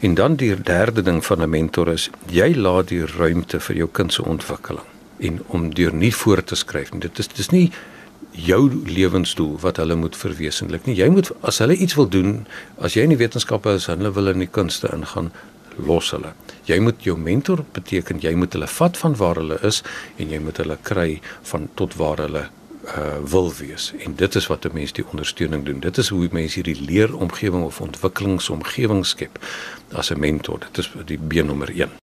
En 0.00 0.14
dan 0.14 0.36
die 0.36 0.54
derde 0.54 1.02
ding 1.02 1.24
van 1.24 1.42
'n 1.42 1.50
mentor 1.50 1.88
is 1.88 2.10
jy 2.26 2.54
laat 2.54 2.88
die 2.88 3.06
ruimte 3.06 3.60
vir 3.60 3.76
jou 3.76 3.88
kind 3.92 4.12
se 4.12 4.24
ontwikkeling 4.24 4.86
en 5.18 5.42
om 5.46 5.74
deur 5.74 5.94
nie 5.94 6.14
voor 6.14 6.44
te 6.44 6.54
skryf 6.54 6.92
nie. 6.92 7.00
Dit 7.00 7.18
is 7.18 7.28
dis 7.28 7.50
nie 7.50 7.72
jou 8.34 8.82
lewensdoel 8.86 9.58
wat 9.62 9.76
hulle 9.76 9.94
moet 9.94 10.16
verwesenlik 10.16 10.86
nie. 10.86 10.96
Jy 10.98 11.08
moet 11.14 11.30
as 11.46 11.58
hulle 11.62 11.76
iets 11.76 11.94
wil 11.94 12.08
doen, 12.08 12.46
as 12.82 12.96
jy 12.96 13.06
in 13.06 13.14
die 13.14 13.20
wetenskappe 13.20 13.76
is, 13.78 13.86
hulle 13.86 14.10
wil 14.14 14.32
in 14.32 14.42
die 14.42 14.50
kunste 14.50 14.90
ingaan, 14.94 15.30
los 15.76 16.10
hulle. 16.14 16.34
Jy 16.68 16.78
moet 16.82 17.02
jou 17.06 17.16
mentor 17.18 17.64
beteken 17.74 18.22
jy 18.22 18.34
moet 18.38 18.54
hulle 18.54 18.68
vat 18.70 18.98
van 18.98 19.16
waar 19.20 19.40
hulle 19.42 19.58
is 19.66 19.82
en 20.18 20.30
jy 20.30 20.38
moet 20.42 20.60
hulle 20.62 20.78
kry 20.82 21.08
van 21.50 21.68
tot 21.78 21.96
waar 22.00 22.22
hulle 22.26 22.46
uh 22.84 23.16
wil 23.32 23.48
wees. 23.56 23.92
En 24.04 24.14
dit 24.14 24.34
is 24.34 24.46
wat 24.46 24.64
'n 24.64 24.74
mens 24.74 24.92
die 24.92 25.06
ondersteuning 25.06 25.64
doen. 25.64 25.80
Dit 25.80 25.98
is 25.98 26.08
hoe 26.08 26.28
mense 26.32 26.54
hierdie 26.54 26.84
leeromgewing 26.84 27.64
of 27.64 27.80
ontwikkelingsomgewing 27.80 29.06
skep 29.06 29.38
as 29.92 30.10
'n 30.10 30.20
mentor. 30.20 30.58
Dit 30.58 30.78
is 30.78 30.90
die 31.04 31.18
B 31.18 31.32
nommer 31.32 31.70
1. 31.70 32.03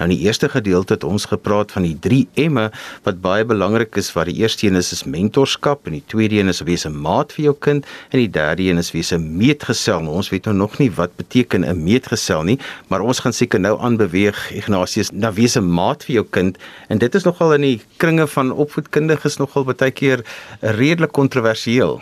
Nou 0.00 0.06
in 0.08 0.14
die 0.14 0.24
eerste 0.24 0.48
gedeelte 0.48 0.94
het 0.94 1.02
ons 1.04 1.26
gepraat 1.28 1.72
van 1.74 1.84
die 1.84 1.96
3 2.04 2.48
M'e 2.48 2.62
wat 3.04 3.18
baie 3.20 3.44
belangrik 3.44 3.98
is. 4.00 4.06
Wat 4.16 4.30
die 4.30 4.38
eerste 4.40 4.66
een 4.66 4.78
is 4.80 4.92
is 4.96 5.02
mentorskap 5.04 5.84
en 5.84 5.98
die 5.98 6.06
tweede 6.08 6.38
een 6.38 6.48
is 6.48 6.62
wees 6.64 6.86
'n 6.88 6.96
maat 6.96 7.34
vir 7.36 7.44
jou 7.44 7.54
kind 7.66 7.84
en 8.08 8.18
die 8.18 8.30
derde 8.30 8.62
een 8.62 8.78
is 8.78 8.92
wees 8.92 9.12
'n 9.12 9.36
meetgesel. 9.36 10.00
Nou, 10.00 10.14
ons 10.14 10.30
weet 10.30 10.44
nou 10.44 10.56
nog 10.56 10.78
nie 10.78 10.90
wat 10.90 11.16
beteken 11.16 11.64
'n 11.64 11.82
meetgesel 11.84 12.42
nie, 12.42 12.58
maar 12.88 13.00
ons 13.00 13.20
gaan 13.20 13.32
seker 13.32 13.60
nou 13.60 13.78
aanbeweeg 13.80 14.50
Ignatius 14.50 15.10
na 15.12 15.32
wees 15.32 15.56
'n 15.56 15.68
maat 15.68 16.04
vir 16.04 16.14
jou 16.14 16.26
kind 16.30 16.58
en 16.88 16.98
dit 16.98 17.14
is 17.14 17.24
nogal 17.24 17.54
in 17.54 17.60
die 17.60 17.80
kringe 17.96 18.26
van 18.26 18.52
opvoedkundiges 18.52 19.36
nogal 19.36 19.64
baie 19.64 19.90
keer 19.90 20.24
redelik 20.60 21.12
kontroversieel. 21.12 22.00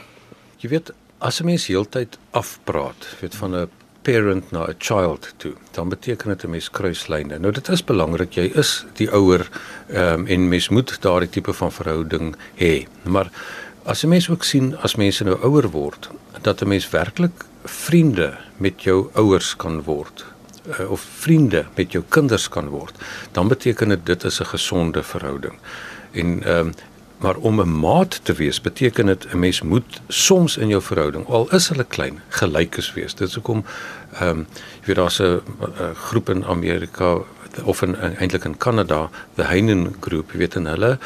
Jy 0.58 0.68
weet 0.68 0.92
as 1.18 1.40
'n 1.40 1.44
mens 1.44 1.66
heeltyd 1.66 2.18
afpraat, 2.30 3.16
weet 3.20 3.34
van 3.34 3.54
'n 3.54 3.68
parent 4.02 4.50
na 4.50 4.66
'n 4.66 4.74
child 4.78 5.34
toe, 5.36 5.54
dan 5.70 5.88
beteken 5.88 6.28
dit 6.28 6.44
'n 6.44 6.50
mens 6.50 6.70
kruislyne. 6.70 7.38
Nou 7.38 7.52
dit 7.52 7.68
is 7.68 7.84
belangrik, 7.84 8.32
jy 8.34 8.50
is 8.54 8.84
die 8.94 9.10
ouer 9.10 9.48
ehm 9.88 10.20
um, 10.20 10.26
en 10.26 10.48
mens 10.48 10.68
moet 10.68 10.96
daardie 11.00 11.30
tipe 11.30 11.52
van 11.52 11.72
verhouding 11.72 12.36
hê. 12.54 12.86
Maar 13.02 13.30
as 13.84 14.02
'n 14.04 14.08
mens 14.08 14.30
ook 14.30 14.44
sien 14.44 14.76
as 14.76 14.96
mense 14.96 15.24
nou 15.24 15.36
ouer 15.42 15.70
word, 15.70 16.10
dat 16.42 16.60
'n 16.60 16.68
mens 16.68 16.90
werklik 16.90 17.44
vriende 17.64 18.36
met 18.56 18.82
jou 18.82 19.10
ouers 19.12 19.56
kan 19.56 19.82
word 19.82 20.24
uh, 20.68 20.90
of 20.90 21.00
vriende 21.00 21.64
met 21.74 21.92
jou 21.92 22.04
kinders 22.08 22.48
kan 22.48 22.68
word, 22.68 22.94
dan 23.32 23.48
beteken 23.48 23.88
dit 23.88 24.06
dit 24.06 24.24
is 24.24 24.40
'n 24.40 24.44
gesonde 24.44 25.02
verhouding. 25.02 25.58
En 26.12 26.42
ehm 26.42 26.66
um, 26.66 26.72
Maar 27.18 27.36
om 27.36 27.60
'n 27.60 27.78
maat 27.80 28.20
te 28.22 28.32
wees 28.32 28.60
beteken 28.60 29.06
dit 29.06 29.26
'n 29.32 29.38
mens 29.38 29.62
moet 29.62 30.00
soms 30.08 30.56
in 30.56 30.68
jou 30.68 30.82
verhouding, 30.82 31.26
al 31.26 31.50
is 31.50 31.68
hulle 31.68 31.84
klein, 31.84 32.20
gelykes 32.28 32.92
wees. 32.92 33.14
Dit 33.14 33.28
is 33.28 33.34
hoekom 33.34 33.64
ehm 34.12 34.28
um, 34.28 34.46
jy 34.80 34.86
weet 34.86 34.96
daar's 34.96 35.20
'n 35.20 35.40
groep 35.94 36.28
in 36.28 36.44
Amerika 36.44 37.18
of 37.64 37.82
in 37.82 37.96
eintlik 37.96 38.44
in 38.44 38.56
Kanada, 38.56 39.10
the 39.34 39.42
Heinen 39.42 39.96
Group, 40.00 40.32
jy 40.32 40.38
weet 40.38 40.54
en 40.54 40.66
hulle 40.66 40.98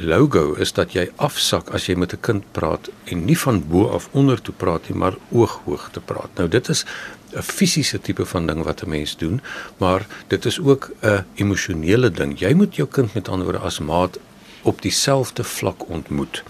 logo 0.00 0.54
is 0.60 0.72
dat 0.72 0.92
jy 0.92 1.06
afsak 1.16 1.70
as 1.74 1.86
jy 1.88 1.94
met 1.96 2.12
'n 2.12 2.20
kind 2.20 2.44
praat 2.52 2.90
en 3.04 3.24
nie 3.24 3.38
van 3.38 3.62
bo 3.68 3.88
af 3.88 4.08
onder 4.12 4.40
toe 4.42 4.54
praat 4.54 4.88
nie, 4.88 4.98
maar 4.98 5.14
ooghoog 5.30 5.90
te 5.90 6.00
praat. 6.00 6.30
Nou 6.36 6.48
dit 6.48 6.68
is 6.68 6.84
'n 7.32 7.42
fisiese 7.42 8.00
tipe 8.00 8.26
van 8.26 8.46
ding 8.46 8.62
wat 8.64 8.82
'n 8.82 8.88
mens 8.88 9.16
doen, 9.16 9.40
maar 9.78 10.06
dit 10.28 10.44
is 10.44 10.60
ook 10.60 10.90
'n 11.02 11.24
emosionele 11.34 12.10
ding. 12.10 12.38
Jy 12.38 12.52
moet 12.54 12.76
jou 12.76 12.88
kind 12.88 13.14
met 13.14 13.28
ander 13.28 13.44
woorde 13.44 13.64
as 13.64 13.78
maat 13.78 14.18
op 14.66 14.82
dieselfde 14.82 15.44
vlak 15.44 15.88
ontmoet. 15.88 16.42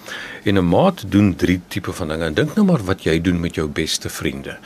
En 0.45 0.55
'n 0.59 0.69
maat 0.69 1.05
doen 1.09 1.35
drie 1.37 1.61
tipe 1.69 1.93
van 1.93 2.09
dinge. 2.09 2.33
Dink 2.33 2.55
nou 2.55 2.67
maar 2.67 2.85
wat 2.85 3.03
jy 3.03 3.21
doen 3.21 3.41
met 3.41 3.55
jou 3.55 3.69
beste 3.69 4.09
vriende. 4.09 4.59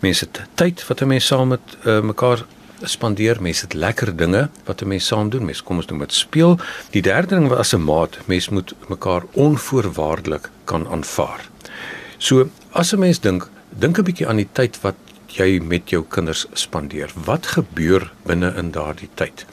Mense 0.00 0.24
het 0.24 0.42
tyd 0.54 0.86
wat 0.86 1.00
'n 1.00 1.06
mens 1.06 1.26
saam 1.26 1.48
met 1.48 1.60
uh, 1.84 2.00
mekaar 2.00 2.44
spandeer, 2.82 3.42
mense 3.42 3.64
het 3.64 3.74
lekker 3.74 4.16
dinge 4.16 4.48
wat 4.64 4.82
'n 4.82 4.88
mens 4.88 5.06
saam 5.06 5.28
doen. 5.28 5.44
Mense 5.44 5.62
kom 5.62 5.76
ons 5.76 5.86
noem 5.86 5.98
dit 5.98 6.12
speel. 6.12 6.58
Die 6.90 7.02
derde 7.02 7.34
ding 7.34 7.48
wat 7.48 7.58
as 7.58 7.74
'n 7.74 7.84
maat, 7.84 8.18
mens 8.24 8.48
moet 8.48 8.74
mekaar 8.88 9.22
onvoorwaardelik 9.32 10.50
kan 10.64 10.88
aanvaar. 10.88 11.48
So, 12.18 12.48
as 12.70 12.92
'n 12.92 12.98
mens 12.98 13.20
dink, 13.20 13.48
dink 13.68 13.98
'n 13.98 14.02
bietjie 14.02 14.28
aan 14.28 14.36
die 14.36 14.48
tyd 14.52 14.80
wat 14.80 14.94
jy 15.26 15.60
met 15.62 15.90
jou 15.90 16.04
kinders 16.08 16.46
spandeer. 16.52 17.10
Wat 17.24 17.46
gebeur 17.46 18.12
binne 18.22 18.54
in 18.56 18.70
daardie 18.70 19.08
tyd? 19.14 19.46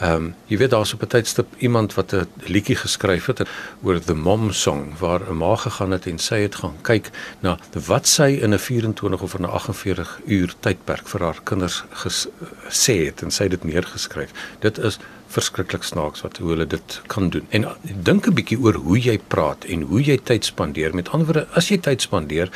Ehm 0.00 0.14
um, 0.14 0.34
jy 0.48 0.56
weet 0.56 0.70
daar's 0.70 0.92
op 0.94 1.02
'n 1.02 1.06
tydstip 1.06 1.46
iemand 1.58 1.94
wat 1.94 2.12
'n 2.12 2.28
liedjie 2.44 2.76
geskryf 2.76 3.26
het 3.26 3.42
oor 3.82 4.00
the 4.00 4.14
mom 4.14 4.52
song 4.52 4.98
waar 4.98 5.20
'n 5.30 5.36
ma 5.36 5.56
gegaan 5.56 5.90
het 5.90 6.06
en 6.06 6.18
sy 6.18 6.40
het 6.40 6.54
gaan 6.54 6.76
kyk 6.82 7.10
na 7.40 7.58
wat 7.86 8.06
sy 8.06 8.38
in 8.42 8.54
'n 8.54 8.58
24 8.58 9.22
of 9.22 9.38
'n 9.38 9.44
48 9.44 10.20
uur 10.26 10.54
tydperk 10.60 11.08
vir 11.08 11.20
haar 11.20 11.40
kinders 11.44 11.84
gesê 11.92 13.04
het 13.04 13.22
en 13.22 13.30
sy 13.30 13.42
het 13.42 13.50
dit 13.50 13.64
neergeskryf. 13.64 14.30
Dit 14.58 14.78
is 14.78 14.98
verskriklik 15.26 15.82
snaaks 15.82 16.20
wat 16.20 16.36
hoe 16.36 16.48
hulle 16.48 16.66
dit 16.66 17.00
kan 17.06 17.28
doen. 17.30 17.46
En 17.48 17.66
dink 17.82 18.26
'n 18.26 18.34
bietjie 18.34 18.60
oor 18.60 18.74
hoe 18.74 18.98
jy 18.98 19.18
praat 19.18 19.64
en 19.64 19.82
hoe 19.82 20.02
jy 20.02 20.18
tyd 20.22 20.44
spandeer. 20.44 20.94
Met 20.94 21.08
ander 21.08 21.26
woorde, 21.26 21.46
as 21.52 21.68
jy 21.68 21.78
tyd 21.78 22.00
spandeer, 22.02 22.50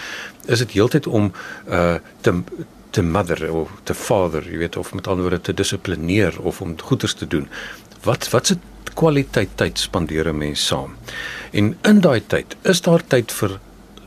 is 0.46 0.58
dit 0.58 0.70
heeltyd 0.70 1.06
om 1.06 1.32
uh 1.68 1.94
te 2.20 2.42
te 2.94 3.02
mother 3.02 3.50
of 3.50 3.70
te 3.88 3.94
father, 3.94 4.44
jy 4.46 4.60
weet 4.62 4.76
of 4.78 4.92
met 4.94 5.08
ander 5.10 5.26
woorde 5.26 5.40
te 5.48 5.56
dissiplineer 5.56 6.38
of 6.46 6.60
om 6.62 6.76
goeders 6.80 7.16
te 7.18 7.26
doen. 7.26 7.48
Wat 8.06 8.28
wat 8.30 8.52
se 8.52 8.58
kwaliteit 8.94 9.56
tyd 9.58 9.78
spandeer 9.78 10.28
'n 10.30 10.38
mens 10.38 10.66
saam? 10.66 10.94
En 11.50 11.76
in 11.82 12.00
daai 12.00 12.22
tyd 12.26 12.56
is 12.62 12.80
daar 12.80 13.02
tyd 13.06 13.32
vir 13.32 13.58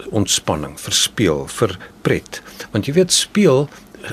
ontspanning, 0.10 0.79
vir 0.79 0.94
speel, 0.94 1.48
vir 1.48 1.77
pret. 2.01 2.41
Want 2.72 2.86
jy 2.86 2.94
weet 2.94 3.12
speel 3.12 3.70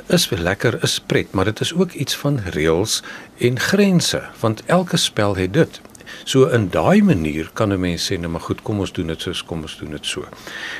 is 0.08 0.28
wel 0.28 0.40
lekker, 0.40 0.82
is 0.82 0.98
pret, 1.06 1.32
maar 1.32 1.44
dit 1.44 1.60
is 1.60 1.72
ook 1.72 1.92
iets 1.92 2.16
van 2.16 2.38
reëls 2.38 3.02
en 3.38 3.60
grense, 3.60 4.22
want 4.40 4.62
elke 4.66 4.96
spel 4.96 5.36
het 5.36 5.52
dit. 5.52 5.80
So 6.24 6.46
in 6.46 6.68
daai 6.68 7.02
manier 7.02 7.50
kan 7.52 7.72
'n 7.72 7.80
mens 7.80 8.10
sê, 8.10 8.18
nou 8.18 8.30
maar 8.30 8.40
goed, 8.40 8.62
kom 8.62 8.78
ons 8.80 8.92
doen 8.92 9.06
dit 9.06 9.20
soos 9.20 9.44
kom 9.44 9.62
ons 9.62 9.78
doen 9.78 9.90
dit 9.90 10.06
so. 10.06 10.24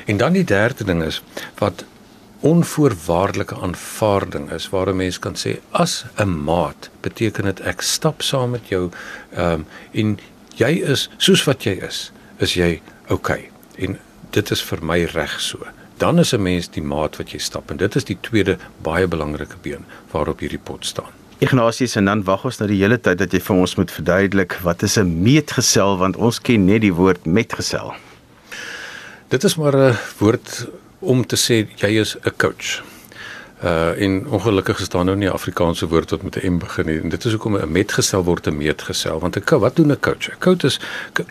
En 0.06 0.16
dan 0.16 0.32
die 0.32 0.44
derde 0.44 0.84
ding 0.84 1.02
is 1.02 1.22
wat 1.58 1.84
onvoorwaardelike 2.44 3.56
aanvaarding 3.56 4.50
is 4.52 4.68
waar 4.68 4.88
'n 4.92 4.96
mens 4.96 5.18
kan 5.18 5.36
sê 5.36 5.58
as 5.70 6.04
'n 6.16 6.44
maat 6.44 6.90
beteken 7.00 7.44
dit 7.44 7.60
ek 7.60 7.80
stap 7.80 8.22
saam 8.22 8.50
met 8.50 8.68
jou 8.68 8.90
ehm 9.36 9.52
um, 9.52 9.66
en 9.92 10.18
jy 10.56 10.72
is 10.92 11.10
soos 11.16 11.44
wat 11.44 11.64
jy 11.64 11.78
is 11.88 12.12
is 12.38 12.54
jy 12.54 12.80
oukei 13.08 13.38
okay. 13.38 13.50
en 13.78 13.98
dit 14.30 14.50
is 14.50 14.62
vir 14.62 14.82
my 14.82 15.04
reg 15.04 15.40
so. 15.40 15.58
Dan 15.98 16.18
is 16.18 16.32
'n 16.34 16.42
mens 16.42 16.68
die 16.68 16.82
maat 16.82 17.16
wat 17.16 17.30
jy 17.32 17.38
stap 17.38 17.70
en 17.70 17.76
dit 17.76 17.96
is 17.96 18.04
die 18.04 18.18
tweede 18.20 18.58
baie 18.82 19.06
belangrike 19.06 19.56
been 19.62 19.84
waarop 20.12 20.40
hierdie 20.40 20.64
pot 20.64 20.86
staan. 20.86 21.12
Ignatius 21.38 21.96
en 21.96 22.04
dan 22.04 22.24
wag 22.24 22.44
ons 22.44 22.58
nou 22.58 22.68
die 22.68 22.82
hele 22.82 23.00
tyd 23.00 23.18
dat 23.18 23.32
jy 23.32 23.40
vir 23.40 23.56
ons 23.56 23.76
moet 23.76 23.90
verduidelik 23.90 24.58
wat 24.62 24.82
is 24.82 24.98
'n 24.98 25.22
meetgesel 25.22 25.96
want 25.98 26.16
ons 26.16 26.40
ken 26.40 26.64
net 26.64 26.80
die 26.80 26.94
woord 26.94 27.26
metgesel. 27.26 27.94
Dit 29.28 29.44
is 29.44 29.56
maar 29.56 29.76
'n 29.76 29.96
woord 30.18 30.66
om 31.04 31.26
te 31.26 31.37
sê 31.37 31.66
jy 31.76 32.00
is 32.00 32.16
'n 32.16 32.34
coach. 32.37 32.82
Uh 33.64 34.00
en 34.00 34.26
ongelukkig 34.26 34.80
staan 34.80 35.06
nou 35.06 35.16
nie 35.16 35.30
Afrikaanse 35.30 35.88
woord 35.88 36.11
wat 36.11 36.23
met 36.23 36.37
'n 36.37 36.52
M 36.52 36.58
begin 36.58 36.87
nie. 36.87 37.00
En 37.00 37.08
dit 37.08 37.25
is 37.25 37.32
hoekom 37.32 37.56
'n 37.56 37.73
metgesel 37.73 38.25
word 38.25 38.46
'n 38.46 38.56
meetgesel 38.56 39.18
want 39.20 39.37
'n 39.37 39.58
wat 39.58 39.76
doen 39.76 39.90
'n 39.90 40.00
coach? 40.00 40.28
'n 40.28 40.38
Coach 40.38 40.62
is 40.62 40.80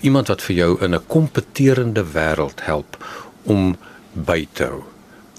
iemand 0.01 0.27
wat 0.27 0.42
vir 0.42 0.56
jou 0.56 0.82
in 0.82 0.96
'n 0.96 1.08
kompeterende 1.08 2.03
wêreld 2.13 2.63
help 2.63 2.98
om 3.44 3.77
by 4.12 4.48
te 4.51 4.63
hou. 4.63 4.84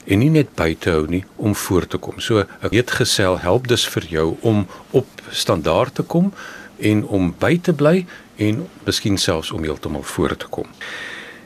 En 0.05 0.19
nie 0.19 0.31
net 0.31 0.55
by 0.55 0.77
te 0.79 0.91
hou 0.91 1.07
nie, 1.09 1.25
om 1.37 1.55
voor 1.55 1.87
te 1.87 1.97
kom. 1.97 2.21
So 2.21 2.39
'n 2.39 2.47
meetgesel 2.71 3.39
help 3.39 3.69
dus 3.69 3.89
vir 3.89 4.05
jou 4.09 4.37
om 4.41 4.67
op 4.91 5.07
standaard 5.31 5.95
te 5.95 6.03
kom 6.03 6.33
en 6.77 7.07
om 7.07 7.35
by 7.39 7.59
te 7.59 7.73
bly 7.73 8.07
en 8.37 8.69
miskien 8.85 9.19
selfs 9.19 9.51
om 9.51 9.63
heeltemal 9.63 10.03
voor 10.03 10.37
te 10.37 10.47
kom. 10.47 10.67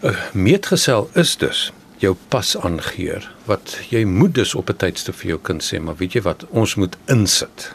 'n 0.02 0.16
Meetgesel 0.33 1.11
is 1.12 1.37
dus 1.37 1.73
jou 2.02 2.14
pas 2.28 2.57
aangeur 2.57 3.25
wat 3.49 3.76
jy 3.90 4.05
moet 4.05 4.35
dus 4.35 4.55
op 4.55 4.71
'n 4.71 4.76
tydstip 4.76 5.14
vir 5.14 5.28
jou 5.28 5.40
kind 5.43 5.62
sê 5.62 5.81
maar 5.81 5.97
weet 5.97 6.12
jy 6.12 6.23
wat? 6.23 6.45
Ons 6.50 6.75
moet 6.75 6.97
insit. 7.07 7.75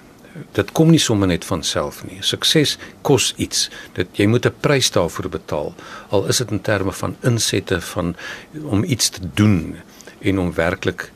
Dit 0.51 0.71
kom 0.71 0.89
nie 0.89 0.99
sommer 0.99 1.27
net 1.27 1.45
van 1.45 1.63
self 1.63 2.03
nie. 2.03 2.17
Sukses 2.21 2.77
kos 3.01 3.33
iets. 3.37 3.69
Dit 3.93 4.07
jy 4.17 4.25
moet 4.27 4.45
'n 4.45 4.55
prys 4.59 4.91
daarvoor 4.91 5.29
betaal 5.29 5.75
al 6.09 6.27
is 6.27 6.37
dit 6.37 6.51
in 6.51 6.61
terme 6.61 6.91
van 6.91 7.15
insette 7.21 7.81
van 7.81 8.15
om 8.63 8.83
iets 8.83 9.09
te 9.09 9.21
doen 9.33 9.75
en 10.19 10.39
om 10.39 10.53
werklik 10.53 11.11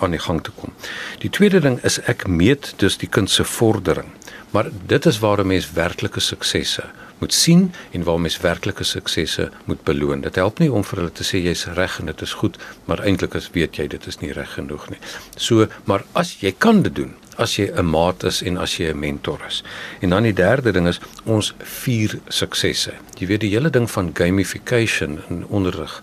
aan 0.00 0.10
die 0.10 0.18
gang 0.18 0.42
te 0.42 0.50
kom. 0.50 0.72
Die 1.18 1.30
tweede 1.30 1.60
ding 1.60 1.78
is 1.84 2.00
ek 2.00 2.26
meet 2.26 2.74
dus 2.76 2.96
die 2.96 3.08
kind 3.08 3.30
se 3.30 3.44
vordering. 3.44 4.08
Maar 4.50 4.70
dit 4.86 5.06
is 5.06 5.18
waar 5.18 5.40
'n 5.40 5.46
mens 5.46 5.72
werklike 5.72 6.20
suksesse 6.20 6.84
moet 7.18 7.32
sien 7.32 7.72
en 7.92 8.04
waar 8.04 8.20
mens 8.20 8.38
werklike 8.42 8.84
suksesse 8.84 9.50
moet 9.64 9.82
beloon. 9.84 10.20
Dit 10.20 10.38
help 10.40 10.58
nie 10.58 10.70
om 10.72 10.84
vir 10.84 11.02
hulle 11.02 11.12
te 11.14 11.26
sê 11.26 11.40
jy's 11.42 11.66
reg 11.78 11.98
en 12.00 12.10
dit 12.12 12.22
is 12.26 12.36
goed, 12.40 12.58
maar 12.84 13.04
eintlik 13.04 13.36
as 13.38 13.50
weet 13.54 13.78
jy 13.80 13.86
dit 13.96 14.06
is 14.06 14.20
nie 14.22 14.32
reg 14.32 14.56
genoeg 14.58 14.88
nie. 14.90 15.00
So, 15.36 15.68
maar 15.84 16.04
as 16.12 16.36
jy 16.42 16.54
kan 16.58 16.82
dit 16.82 16.94
doen, 16.94 17.14
as 17.36 17.56
jy 17.56 17.70
'n 17.70 17.90
maat 17.90 18.24
is 18.24 18.42
en 18.42 18.56
as 18.56 18.76
jy 18.76 18.90
'n 18.90 18.98
mentor 18.98 19.40
is. 19.46 19.62
En 20.00 20.10
dan 20.10 20.22
die 20.22 20.32
derde 20.32 20.72
ding 20.72 20.86
is 20.86 21.00
ons 21.24 21.54
vier 21.58 22.18
suksesse. 22.28 22.92
Jy 23.18 23.26
weet 23.26 23.40
die 23.40 23.50
hele 23.50 23.70
ding 23.70 23.90
van 23.90 24.10
gamification 24.14 25.20
in 25.28 25.46
onderrig 25.48 26.02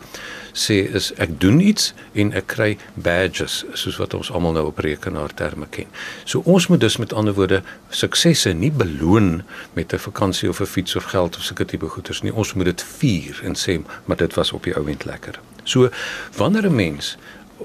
sê 0.53 0.81
is 0.95 1.11
ek 1.21 1.39
doen 1.39 1.59
iets 1.63 1.91
en 2.13 2.31
ek 2.37 2.47
kry 2.53 2.69
badges 2.93 3.61
soos 3.73 3.97
wat 4.01 4.13
ons 4.17 4.31
almal 4.31 4.55
nou 4.57 4.65
op 4.71 4.81
rekenaarterme 4.83 5.67
ken. 5.71 5.89
So 6.25 6.43
ons 6.45 6.67
moet 6.67 6.81
dus 6.83 6.97
met 7.01 7.13
ander 7.13 7.35
woorde 7.37 7.61
suksesse 7.89 8.53
nie 8.53 8.71
beloon 8.71 9.43
met 9.73 9.93
'n 9.93 9.99
vakansie 9.99 10.49
of 10.49 10.61
'n 10.61 10.65
fiets 10.65 10.95
of 10.95 11.03
geld 11.03 11.37
of 11.37 11.43
sulke 11.43 11.65
tipe 11.65 11.87
goederes 11.87 12.21
nie. 12.21 12.33
Ons 12.33 12.53
moet 12.53 12.65
dit 12.65 12.83
vier 12.83 13.39
en 13.43 13.55
sê 13.55 13.81
maar 14.05 14.17
dit 14.17 14.33
was 14.33 14.51
op 14.51 14.63
die 14.63 14.75
ou 14.75 14.87
end 14.89 15.05
lekker. 15.05 15.39
So 15.63 15.89
wanneer 16.37 16.65
'n 16.65 16.75
mens 16.75 17.17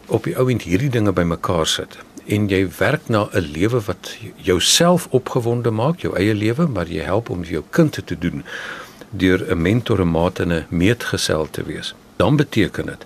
op 0.07 0.25
die 0.25 0.37
ou 0.37 0.51
end 0.51 0.63
hierdie 0.63 0.91
dinge 0.91 1.13
bymekaar 1.13 1.67
sit 1.67 1.99
en 2.27 2.49
jy 2.49 2.69
werk 2.79 3.09
na 3.09 3.29
'n 3.33 3.41
lewe 3.41 3.81
wat 3.81 4.17
jouself 4.37 5.07
opgewonde 5.11 5.71
maak, 5.71 6.01
jou 6.01 6.17
eie 6.17 6.35
lewe, 6.35 6.67
maar 6.67 6.87
jy 6.87 7.03
help 7.03 7.31
om 7.31 7.45
jou 7.45 7.65
kind 7.71 7.99
te 8.07 8.19
doen 8.19 8.45
deur 9.11 9.51
'n 9.51 9.63
mentor 9.63 10.01
en 10.01 10.11
maat 10.11 10.39
en 10.39 10.53
'n 10.53 10.67
meetgesel 10.69 11.51
te 11.51 11.63
wees 11.63 11.95
dan 12.17 12.37
beteken 12.37 12.87
dit 12.87 13.05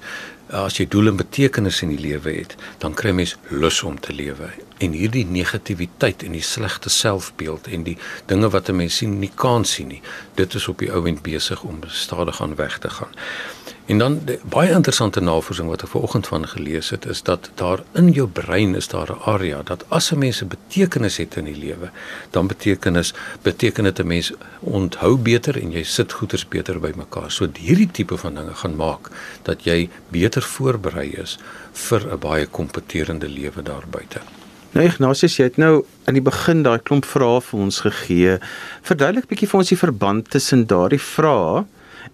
as 0.51 0.81
jy 0.81 0.87
doel 0.91 1.13
en 1.13 1.19
betekenis 1.21 1.77
in 1.85 1.93
die 1.93 2.01
lewe 2.03 2.33
het, 2.35 2.57
dan 2.83 2.95
kry 2.99 3.13
mens 3.15 3.37
lus 3.55 3.77
om 3.87 4.01
te 4.03 4.11
lewe. 4.11 4.49
En 4.83 4.97
hierdie 4.99 5.23
negativiteit 5.23 6.25
en 6.27 6.35
die 6.35 6.43
slegte 6.43 6.91
selfbeeld 6.91 7.69
en 7.71 7.85
die 7.87 7.95
dinge 8.27 8.51
wat 8.51 8.69
'n 8.69 8.77
mens 8.77 8.97
sien 8.97 9.19
nie 9.19 9.31
kan 9.35 9.65
sien 9.65 9.89
nie, 9.89 10.03
dit 10.35 10.55
is 10.55 10.69
op 10.69 10.79
die 10.79 10.91
ou 10.91 11.07
end 11.07 11.23
besig 11.23 11.63
om 11.63 11.79
stadig 11.87 12.43
aan 12.43 12.55
weg 12.55 12.79
te 12.79 12.91
gaan. 12.91 13.15
En 13.91 13.99
dan 13.99 14.21
die, 14.23 14.37
baie 14.47 14.71
interessante 14.71 15.19
navorsing 15.19 15.67
wat 15.67 15.83
ek 15.83 15.91
vanoggend 15.91 16.29
van 16.31 16.45
gelees 16.47 16.93
het 16.95 17.09
is 17.11 17.25
dat 17.27 17.49
daar 17.59 17.81
in 17.99 18.13
jou 18.15 18.29
brein 18.31 18.77
is 18.79 18.87
daar 18.93 19.11
'n 19.11 19.23
area 19.33 19.63
dat 19.71 19.83
as 19.89 20.13
'n 20.13 20.19
mens 20.19 20.43
'n 20.43 20.49
betekenis 20.49 21.17
het 21.17 21.37
in 21.37 21.45
die 21.45 21.57
lewe, 21.57 21.91
dan 22.31 22.47
betekenis 22.47 23.13
beteken 23.43 23.85
dit 23.85 23.99
'n 23.99 24.07
mens 24.07 24.33
onthou 24.61 25.17
beter 25.17 25.59
en 25.63 25.73
jy 25.73 25.83
sit 25.83 26.13
goeders 26.13 26.49
beter 26.49 26.81
bymekaar. 26.81 27.31
So 27.31 27.49
hierdie 27.59 27.91
tipe 27.91 28.17
van 28.17 28.35
dinge 28.35 28.55
gaan 28.55 28.77
maak 28.77 29.11
dat 29.43 29.65
jy 29.65 29.89
beter 30.09 30.43
voorberei 30.43 31.11
is 31.11 31.39
vir 31.73 32.13
'n 32.13 32.19
baie 32.19 32.47
kompeterende 32.47 33.29
lewe 33.29 33.63
daar 33.63 33.85
buite. 33.91 34.21
Nou 34.73 34.87
Ignatius, 34.87 35.37
jy 35.37 35.45
het 35.45 35.57
nou 35.57 35.85
aan 36.05 36.15
die 36.15 36.23
begin 36.23 36.63
daai 36.63 36.79
klomp 36.79 37.05
vrae 37.05 37.41
vir 37.41 37.61
ons 37.61 37.81
gegee. 37.81 38.39
Verduidelik 38.83 39.27
bietjie 39.27 39.49
vir 39.49 39.59
ons 39.59 39.69
die 39.69 39.79
verband 39.79 40.31
tussen 40.31 40.67
daardie 40.67 41.01
vrae 41.01 41.65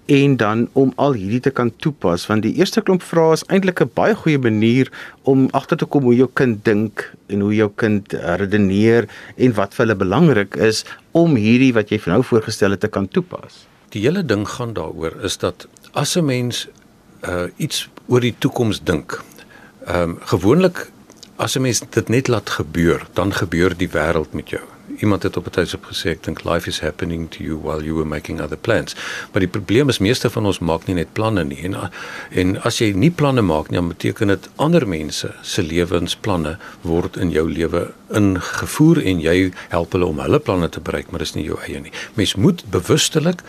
en 0.07 0.37
dan 0.37 0.69
om 0.73 0.93
al 0.97 1.17
hierdie 1.19 1.41
te 1.41 1.51
kan 1.51 1.73
toepas 1.83 2.27
want 2.31 2.45
die 2.47 2.55
eerste 2.61 2.83
klomp 2.87 3.03
vrae 3.03 3.33
is 3.37 3.45
eintlik 3.53 3.81
'n 3.83 3.91
baie 3.95 4.15
goeie 4.15 4.39
manier 4.39 4.91
om 5.23 5.49
agter 5.53 5.77
te 5.77 5.87
kom 5.87 6.03
hoe 6.03 6.17
jou 6.17 6.29
kind 6.33 6.65
dink 6.65 7.13
en 7.27 7.41
hoe 7.41 7.55
jou 7.55 7.71
kind 7.75 8.13
redeneer 8.43 9.09
en 9.37 9.55
wat 9.55 9.75
vir 9.75 9.87
hulle 9.87 9.99
belangrik 10.05 10.57
is 10.57 10.85
om 11.13 11.37
hierdie 11.37 11.73
wat 11.73 11.91
jy 11.91 12.01
nou 12.07 12.23
voorgestel 12.23 12.71
het 12.71 12.81
te 12.81 12.89
kan 12.89 13.09
toepas. 13.09 13.67
Die 13.91 14.03
hele 14.03 14.23
ding 14.23 14.49
gaan 14.49 14.73
daaroor 14.73 15.25
is 15.25 15.37
dat 15.39 15.67
as 15.93 16.17
'n 16.17 16.25
mens 16.25 16.69
uh 17.23 17.47
iets 17.57 17.89
oor 18.07 18.21
die 18.21 18.35
toekoms 18.39 18.85
dink. 18.85 19.23
Ehm 19.87 20.03
um, 20.03 20.19
gewoonlik 20.21 20.91
as 21.37 21.57
'n 21.57 21.63
mens 21.63 21.81
dit 21.91 22.09
net 22.09 22.29
laat 22.29 22.51
gebeur, 22.51 23.07
dan 23.15 23.33
gebeur 23.33 23.77
die 23.77 23.89
wêreld 23.89 24.33
met 24.33 24.51
jou 24.51 24.76
iemand 24.99 25.23
het 25.23 25.37
op 25.37 25.47
'n 25.47 25.51
tyd 25.51 25.75
gesê 25.91 26.11
ek 26.11 26.25
dink 26.25 26.45
life 26.45 26.69
is 26.69 26.81
happening 26.81 27.31
to 27.31 27.43
you 27.43 27.59
while 27.63 27.85
you 27.85 27.95
were 27.95 28.09
making 28.09 28.41
other 28.41 28.57
plans. 28.57 28.95
Maar 29.33 29.41
die 29.41 29.49
probleem 29.49 29.89
is 29.89 29.99
meeste 29.99 30.31
van 30.31 30.47
ons 30.47 30.59
maak 30.59 30.87
nie 30.87 30.95
net 30.95 31.13
planne 31.13 31.45
nie 31.45 31.63
en 31.63 31.91
en 32.31 32.63
as 32.63 32.79
jy 32.79 32.93
nie 32.93 33.11
planne 33.11 33.43
maak 33.43 33.71
nie, 33.71 33.79
dan 33.79 33.89
beteken 33.89 34.29
dit 34.29 34.49
ander 34.57 34.89
mense 34.89 35.35
se 35.43 35.63
lewensplanne 35.63 36.59
word 36.83 37.17
in 37.17 37.31
jou 37.31 37.51
lewe 37.51 37.93
ingevoer 38.09 39.03
en 39.05 39.21
jy 39.21 39.53
help 39.69 39.93
hulle 39.93 40.07
om 40.07 40.19
hulle 40.19 40.39
planne 40.39 40.69
te 40.69 40.81
bereik, 40.81 41.11
maar 41.11 41.19
dis 41.19 41.35
nie 41.35 41.45
jou 41.45 41.59
eie 41.67 41.81
nie. 41.81 41.93
Mens 42.15 42.35
moet 42.35 42.65
bewustelik 42.71 43.43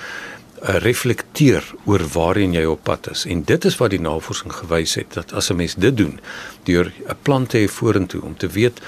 uh, 0.61 0.75
reflekteer 0.81 1.65
oor 1.85 2.03
waarheen 2.13 2.53
jy 2.53 2.65
op 2.65 2.83
pad 2.83 3.09
is 3.11 3.25
en 3.25 3.43
dit 3.43 3.65
is 3.65 3.77
wat 3.77 3.93
die 3.93 4.01
navorsing 4.01 4.53
gewys 4.53 4.95
het 4.99 5.13
dat 5.13 5.33
as 5.33 5.49
'n 5.51 5.55
mens 5.55 5.75
dit 5.75 5.97
doen 5.97 6.19
deur 6.63 6.91
'n 7.07 7.17
plan 7.21 7.45
te 7.45 7.57
hê 7.57 7.67
vorentoe 7.69 8.21
om 8.21 8.37
te 8.37 8.47
weet 8.47 8.81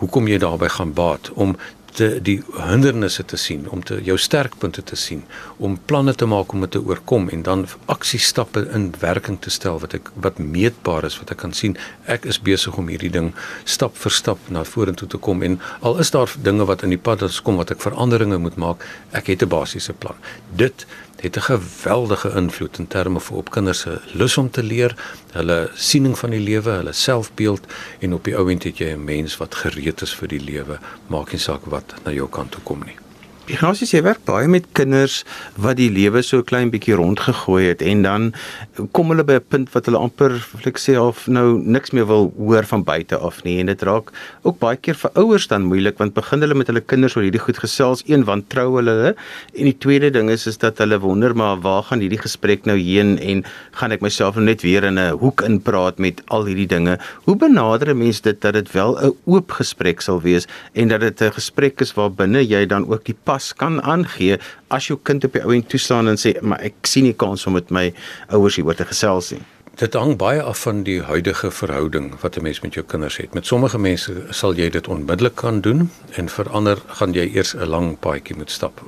hoekom 0.00 0.28
jy 0.28 0.38
daarbey 0.38 0.68
gaan 0.68 0.92
baat 0.92 1.30
om 1.32 1.56
te 1.94 2.08
die 2.22 2.40
hindernisse 2.56 3.24
te 3.24 3.38
sien, 3.40 3.68
om 3.70 3.82
te 3.86 4.00
jou 4.02 4.16
sterkpunte 4.18 4.82
te 4.82 4.96
sien, 4.96 5.22
om 5.58 5.76
planne 5.90 6.14
te 6.14 6.26
maak 6.26 6.52
om 6.52 6.64
dit 6.66 6.74
te 6.74 6.82
oorkom 6.82 7.28
en 7.34 7.42
dan 7.46 7.66
aksiestappe 7.92 8.64
in 8.74 8.90
werking 9.00 9.38
te 9.40 9.50
stel 9.50 9.78
wat 9.82 9.94
ek 9.94 10.10
wat 10.26 10.38
meetbaar 10.38 11.06
is 11.08 11.18
wat 11.20 11.30
ek 11.34 11.42
kan 11.44 11.54
sien 11.54 11.76
ek 12.10 12.26
is 12.30 12.40
besig 12.42 12.76
om 12.80 12.90
hierdie 12.90 13.12
ding 13.14 13.30
stap 13.76 13.96
vir 14.02 14.14
stap 14.14 14.50
na 14.56 14.64
vorentoe 14.68 15.08
te 15.08 15.20
kom 15.28 15.42
en 15.46 15.60
al 15.80 15.98
is 16.02 16.10
daar 16.14 16.30
dinge 16.42 16.66
wat 16.70 16.82
in 16.82 16.94
die 16.94 17.00
pad 17.00 17.22
kom 17.46 17.60
wat 17.60 17.70
ek 17.74 17.82
veranderinge 17.84 18.38
moet 18.42 18.56
maak, 18.60 18.84
ek 19.12 19.30
het 19.32 19.42
'n 19.42 19.48
basiese 19.48 19.92
plan. 19.92 20.16
Dit 20.56 20.86
het 21.24 21.36
'n 21.36 21.40
geweldige 21.40 22.30
invloed 22.34 22.78
in 22.78 22.86
terme 22.86 23.20
van 23.20 23.36
op 23.36 23.50
kinders 23.50 23.80
se 23.80 24.00
lus 24.12 24.36
om 24.36 24.50
te 24.50 24.62
leer, 24.62 24.96
hulle 25.32 25.70
siening 25.74 26.18
van 26.18 26.30
die 26.30 26.40
lewe, 26.40 26.70
hulle 26.70 26.92
selfbeeld 26.92 27.66
en 27.98 28.14
op 28.14 28.24
die 28.24 28.36
ou 28.36 28.50
end 28.50 28.62
het 28.62 28.78
jy 28.78 28.92
'n 28.92 29.04
mens 29.04 29.36
wat 29.36 29.54
gereed 29.54 30.02
is 30.02 30.14
vir 30.14 30.28
die 30.28 30.44
lewe, 30.44 30.78
maak 31.06 31.32
nie 31.32 31.40
saak 31.40 31.64
wat 31.64 31.94
na 32.04 32.12
jou 32.12 32.28
kant 32.28 32.50
toe 32.50 32.62
kom 32.62 32.82
nie. 32.84 33.03
Ignatius, 33.44 33.90
jy 33.92 34.00
werk 34.00 34.22
baie 34.24 34.46
met 34.48 34.64
kinders 34.72 35.18
wat 35.60 35.76
die 35.76 35.90
lewe 35.92 36.22
so 36.24 36.40
klein 36.48 36.70
bietjie 36.72 36.94
rondgegooi 36.96 37.66
het 37.66 37.82
en 37.84 38.00
dan 38.00 38.22
kom 38.96 39.10
hulle 39.12 39.20
by 39.20 39.34
'n 39.36 39.44
punt 39.52 39.68
wat 39.74 39.84
hulle 39.84 40.00
amper, 40.00 40.32
wil 40.32 40.64
ek 40.64 40.78
sê, 40.80 40.96
of 40.96 41.28
nou 41.28 41.60
niks 41.60 41.92
meer 41.92 42.06
wil 42.06 42.32
hoor 42.38 42.64
van 42.64 42.82
buite 42.82 43.18
af 43.18 43.44
nie 43.44 43.60
en 43.60 43.66
dit 43.66 43.82
raak 43.82 44.08
ook 44.44 44.58
baie 44.58 44.76
keer 44.76 44.94
vir 44.94 45.10
ouers 45.20 45.46
dan 45.46 45.68
moeilik 45.68 45.98
want 45.98 46.14
begin 46.14 46.40
hulle 46.40 46.54
met 46.54 46.68
hulle 46.68 46.80
kinders 46.80 47.16
oor 47.16 47.22
hierdie 47.22 47.44
goed 47.44 47.58
gesels, 47.58 48.02
een 48.08 48.24
want 48.24 48.48
trou 48.48 48.76
hulle 48.76 49.14
en 49.52 49.64
die 49.64 49.76
tweede 49.76 50.10
ding 50.10 50.30
is 50.30 50.46
is 50.46 50.56
dat 50.56 50.78
hulle 50.78 50.98
wonder 50.98 51.36
maar 51.36 51.60
waar 51.60 51.82
gaan 51.82 52.00
hierdie 52.00 52.24
gesprek 52.24 52.64
nou 52.64 52.78
heen 52.78 53.18
en 53.18 53.44
gaan 53.72 53.92
ek 53.92 54.00
myself 54.00 54.36
net 54.36 54.62
weer 54.62 54.84
in 54.84 54.98
'n 54.98 55.18
hoek 55.20 55.42
inpraat 55.42 55.98
met 55.98 56.22
al 56.28 56.46
hierdie 56.46 56.66
dinge. 56.66 56.98
Hoe 57.26 57.36
benader 57.36 57.92
'n 57.92 57.98
mens 57.98 58.22
dit 58.22 58.40
dat 58.40 58.54
dit 58.54 58.72
wel 58.72 58.96
'n 58.96 59.12
oop 59.26 59.50
gesprek 59.50 60.00
sal 60.00 60.22
wees 60.22 60.46
en 60.72 60.88
dat 60.88 61.00
dit 61.00 61.20
'n 61.20 61.32
gesprek 61.32 61.80
is 61.82 61.92
waar 61.92 62.10
binne 62.10 62.40
jy 62.40 62.64
dan 62.66 62.88
ook 62.88 63.04
die 63.04 63.16
pas 63.34 63.50
kan 63.58 63.80
aangee 63.82 64.38
as 64.76 64.86
jou 64.90 64.98
kind 65.08 65.26
op 65.26 65.34
die 65.34 65.42
ou 65.42 65.54
end 65.56 65.66
toestaan 65.72 66.12
en 66.12 66.20
sê 66.20 66.36
maar 66.42 66.62
ek 66.68 66.86
sien 66.90 67.08
nie 67.08 67.16
kans 67.24 67.46
om 67.48 67.58
met 67.58 67.72
my 67.74 67.88
ouers 68.36 68.60
hieroor 68.60 68.78
te 68.78 68.86
gesels 68.92 69.32
nie. 69.34 69.42
Dit 69.80 69.96
hang 69.98 70.14
baie 70.20 70.42
af 70.42 70.60
van 70.68 70.84
die 70.86 71.00
huidige 71.02 71.50
verhouding 71.50 72.12
wat 72.22 72.38
'n 72.38 72.46
mens 72.46 72.60
met 72.62 72.74
jou 72.78 72.84
kinders 72.86 73.16
het. 73.18 73.34
Met 73.34 73.46
sommige 73.46 73.78
mense 73.78 74.12
sal 74.30 74.54
jy 74.54 74.70
dit 74.70 74.88
onmiddellik 74.88 75.34
kan 75.34 75.60
doen 75.60 75.90
en 76.16 76.28
vir 76.28 76.50
ander 76.50 76.78
gaan 76.86 77.12
jy 77.12 77.26
eers 77.34 77.54
'n 77.54 77.66
lang 77.66 77.98
paadjie 77.98 78.36
moet 78.36 78.50
stap. 78.50 78.80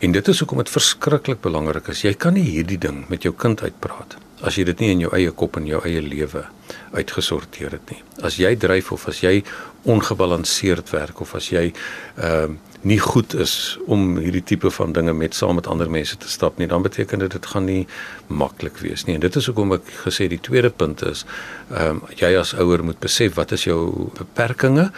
En 0.00 0.12
dit 0.12 0.28
is 0.28 0.38
hoekom 0.38 0.58
dit 0.58 0.70
verskriklik 0.70 1.40
belangrik 1.40 1.88
is. 1.88 2.02
Jy 2.02 2.14
kan 2.14 2.34
nie 2.34 2.48
hierdie 2.48 2.78
ding 2.78 3.04
met 3.08 3.22
jou 3.22 3.34
kind 3.34 3.62
uitpraat 3.62 4.16
as 4.42 4.58
jy 4.58 4.64
dit 4.68 4.82
nie 4.82 4.90
in 4.96 5.04
jou 5.06 5.12
eie 5.16 5.30
kop 5.30 5.56
en 5.56 5.66
jou 5.66 5.80
eie 5.86 6.02
lewe 6.02 6.44
uitgesorteer 6.92 7.76
het 7.76 7.92
nie. 7.92 8.00
As 8.26 8.38
jy 8.40 8.54
dryf 8.58 8.92
of 8.92 9.06
as 9.10 9.22
jy 9.22 9.40
ongebalanseerd 9.88 10.90
werk 10.94 11.22
of 11.24 11.34
as 11.38 11.50
jy 11.54 11.70
ehm 12.18 12.58
uh, 12.58 12.68
nie 12.82 12.98
goed 12.98 13.30
is 13.38 13.78
om 13.86 14.16
hierdie 14.18 14.42
tipe 14.42 14.70
van 14.74 14.90
dinge 14.92 15.12
met 15.14 15.36
saam 15.38 15.54
met 15.54 15.68
ander 15.70 15.90
mense 15.90 16.16
te 16.18 16.26
stap 16.26 16.56
nie, 16.58 16.66
dan 16.66 16.82
beteken 16.82 17.20
dit 17.22 17.30
dit 17.30 17.46
gaan 17.46 17.64
nie 17.64 17.84
maklik 18.26 18.80
wees 18.82 19.04
nie. 19.06 19.14
En 19.14 19.22
dit 19.22 19.36
is 19.38 19.46
hoekom 19.46 19.76
ek 19.76 19.92
gesê 20.02 20.26
die 20.26 20.40
tweede 20.42 20.70
punt 20.70 21.04
is, 21.06 21.22
ehm 21.70 22.02
um, 22.02 22.02
jy 22.18 22.32
as 22.40 22.54
ouer 22.58 22.82
moet 22.82 22.98
besef 22.98 23.38
wat 23.38 23.54
is 23.54 23.68
jou 23.70 24.10
beperkings 24.18 24.90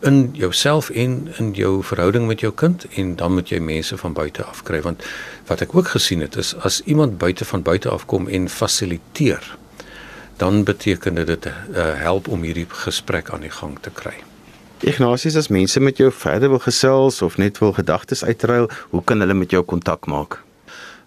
in 0.00 0.30
jouself 0.32 0.90
en 0.90 1.28
in 1.38 1.52
jou 1.52 1.84
verhouding 1.84 2.26
met 2.26 2.40
jou 2.40 2.52
kind 2.52 2.86
en 2.96 3.16
dan 3.16 3.34
moet 3.34 3.48
jy 3.48 3.58
mense 3.60 3.96
van 3.96 4.12
buite 4.12 4.44
af 4.44 4.62
kry 4.62 4.80
want 4.80 5.04
wat 5.46 5.60
ek 5.60 5.74
ook 5.76 5.92
gesien 5.96 6.20
het 6.24 6.36
is 6.40 6.54
as 6.56 6.80
iemand 6.84 7.18
buite 7.18 7.44
van 7.44 7.62
buite 7.62 7.88
af 7.88 8.06
kom 8.06 8.28
en 8.28 8.48
fasiliteer 8.48 9.58
dan 10.40 10.64
beteken 10.64 11.14
dit 11.14 11.26
dit 11.26 11.46
uh, 11.46 11.52
help 12.00 12.28
om 12.28 12.42
hierdie 12.42 12.66
gesprek 12.68 13.30
aan 13.30 13.44
die 13.44 13.52
gang 13.52 13.76
te 13.84 13.90
kry. 13.92 14.14
Ignatius, 14.80 15.36
as 15.36 15.50
mense 15.52 15.80
met 15.80 16.00
jou 16.00 16.08
verder 16.12 16.48
wil 16.48 16.62
gesels 16.64 17.20
of 17.22 17.36
net 17.36 17.58
wil 17.60 17.74
gedagtes 17.76 18.24
uitruil, 18.24 18.70
hoe 18.90 19.02
kan 19.04 19.20
hulle 19.20 19.36
met 19.36 19.52
jou 19.52 19.60
kontak 19.64 20.08
maak? 20.08 20.40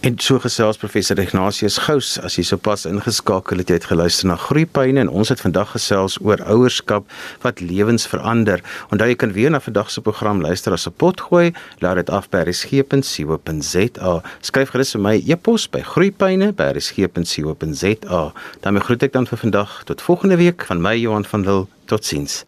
En 0.04 0.18
so 0.20 0.36
gesels 0.38 0.76
professor 0.76 1.18
Ignatius 1.18 1.78
Gous 1.80 2.20
as 2.20 2.36
jy 2.36 2.44
sopas 2.44 2.84
ingeskakel 2.84 3.56
het 3.62 3.70
jy 3.72 3.76
het 3.78 3.86
geluister 3.88 4.28
na 4.28 4.36
Groepyne 4.36 5.00
en 5.00 5.08
ons 5.08 5.32
het 5.32 5.40
vandag 5.40 5.70
gesels 5.72 6.20
oor 6.20 6.44
ouerskap 6.44 7.08
wat 7.40 7.64
lewens 7.64 8.04
verander. 8.12 8.60
Onthou 8.92 9.08
jy 9.08 9.16
kan 9.16 9.32
weer 9.32 9.48
na 9.54 9.64
vandag 9.64 9.88
se 9.88 10.04
program 10.04 10.44
luister 10.44 10.76
as 10.76 10.84
'n 10.86 10.92
potgooi, 10.92 11.56
laat 11.80 11.96
dit 11.96 12.10
af 12.10 12.28
by 12.28 12.44
resgep.co.za. 12.44 14.22
Skryf 14.42 14.70
gerus 14.76 14.92
vir 14.92 15.00
my 15.00 15.22
e-pos 15.24 15.70
by 15.70 15.80
groepyne@resgep.co.za. 15.80 18.32
Dan 18.60 18.80
groet 18.80 19.02
ek 19.02 19.12
dan 19.12 19.26
vir 19.26 19.38
vandag 19.38 19.82
tot 19.84 20.02
volgende 20.02 20.36
week 20.36 20.64
van 20.66 20.82
my 20.82 20.96
Johan 20.96 21.24
van 21.24 21.40
Lille. 21.40 21.66
Totsiens. 21.86 22.44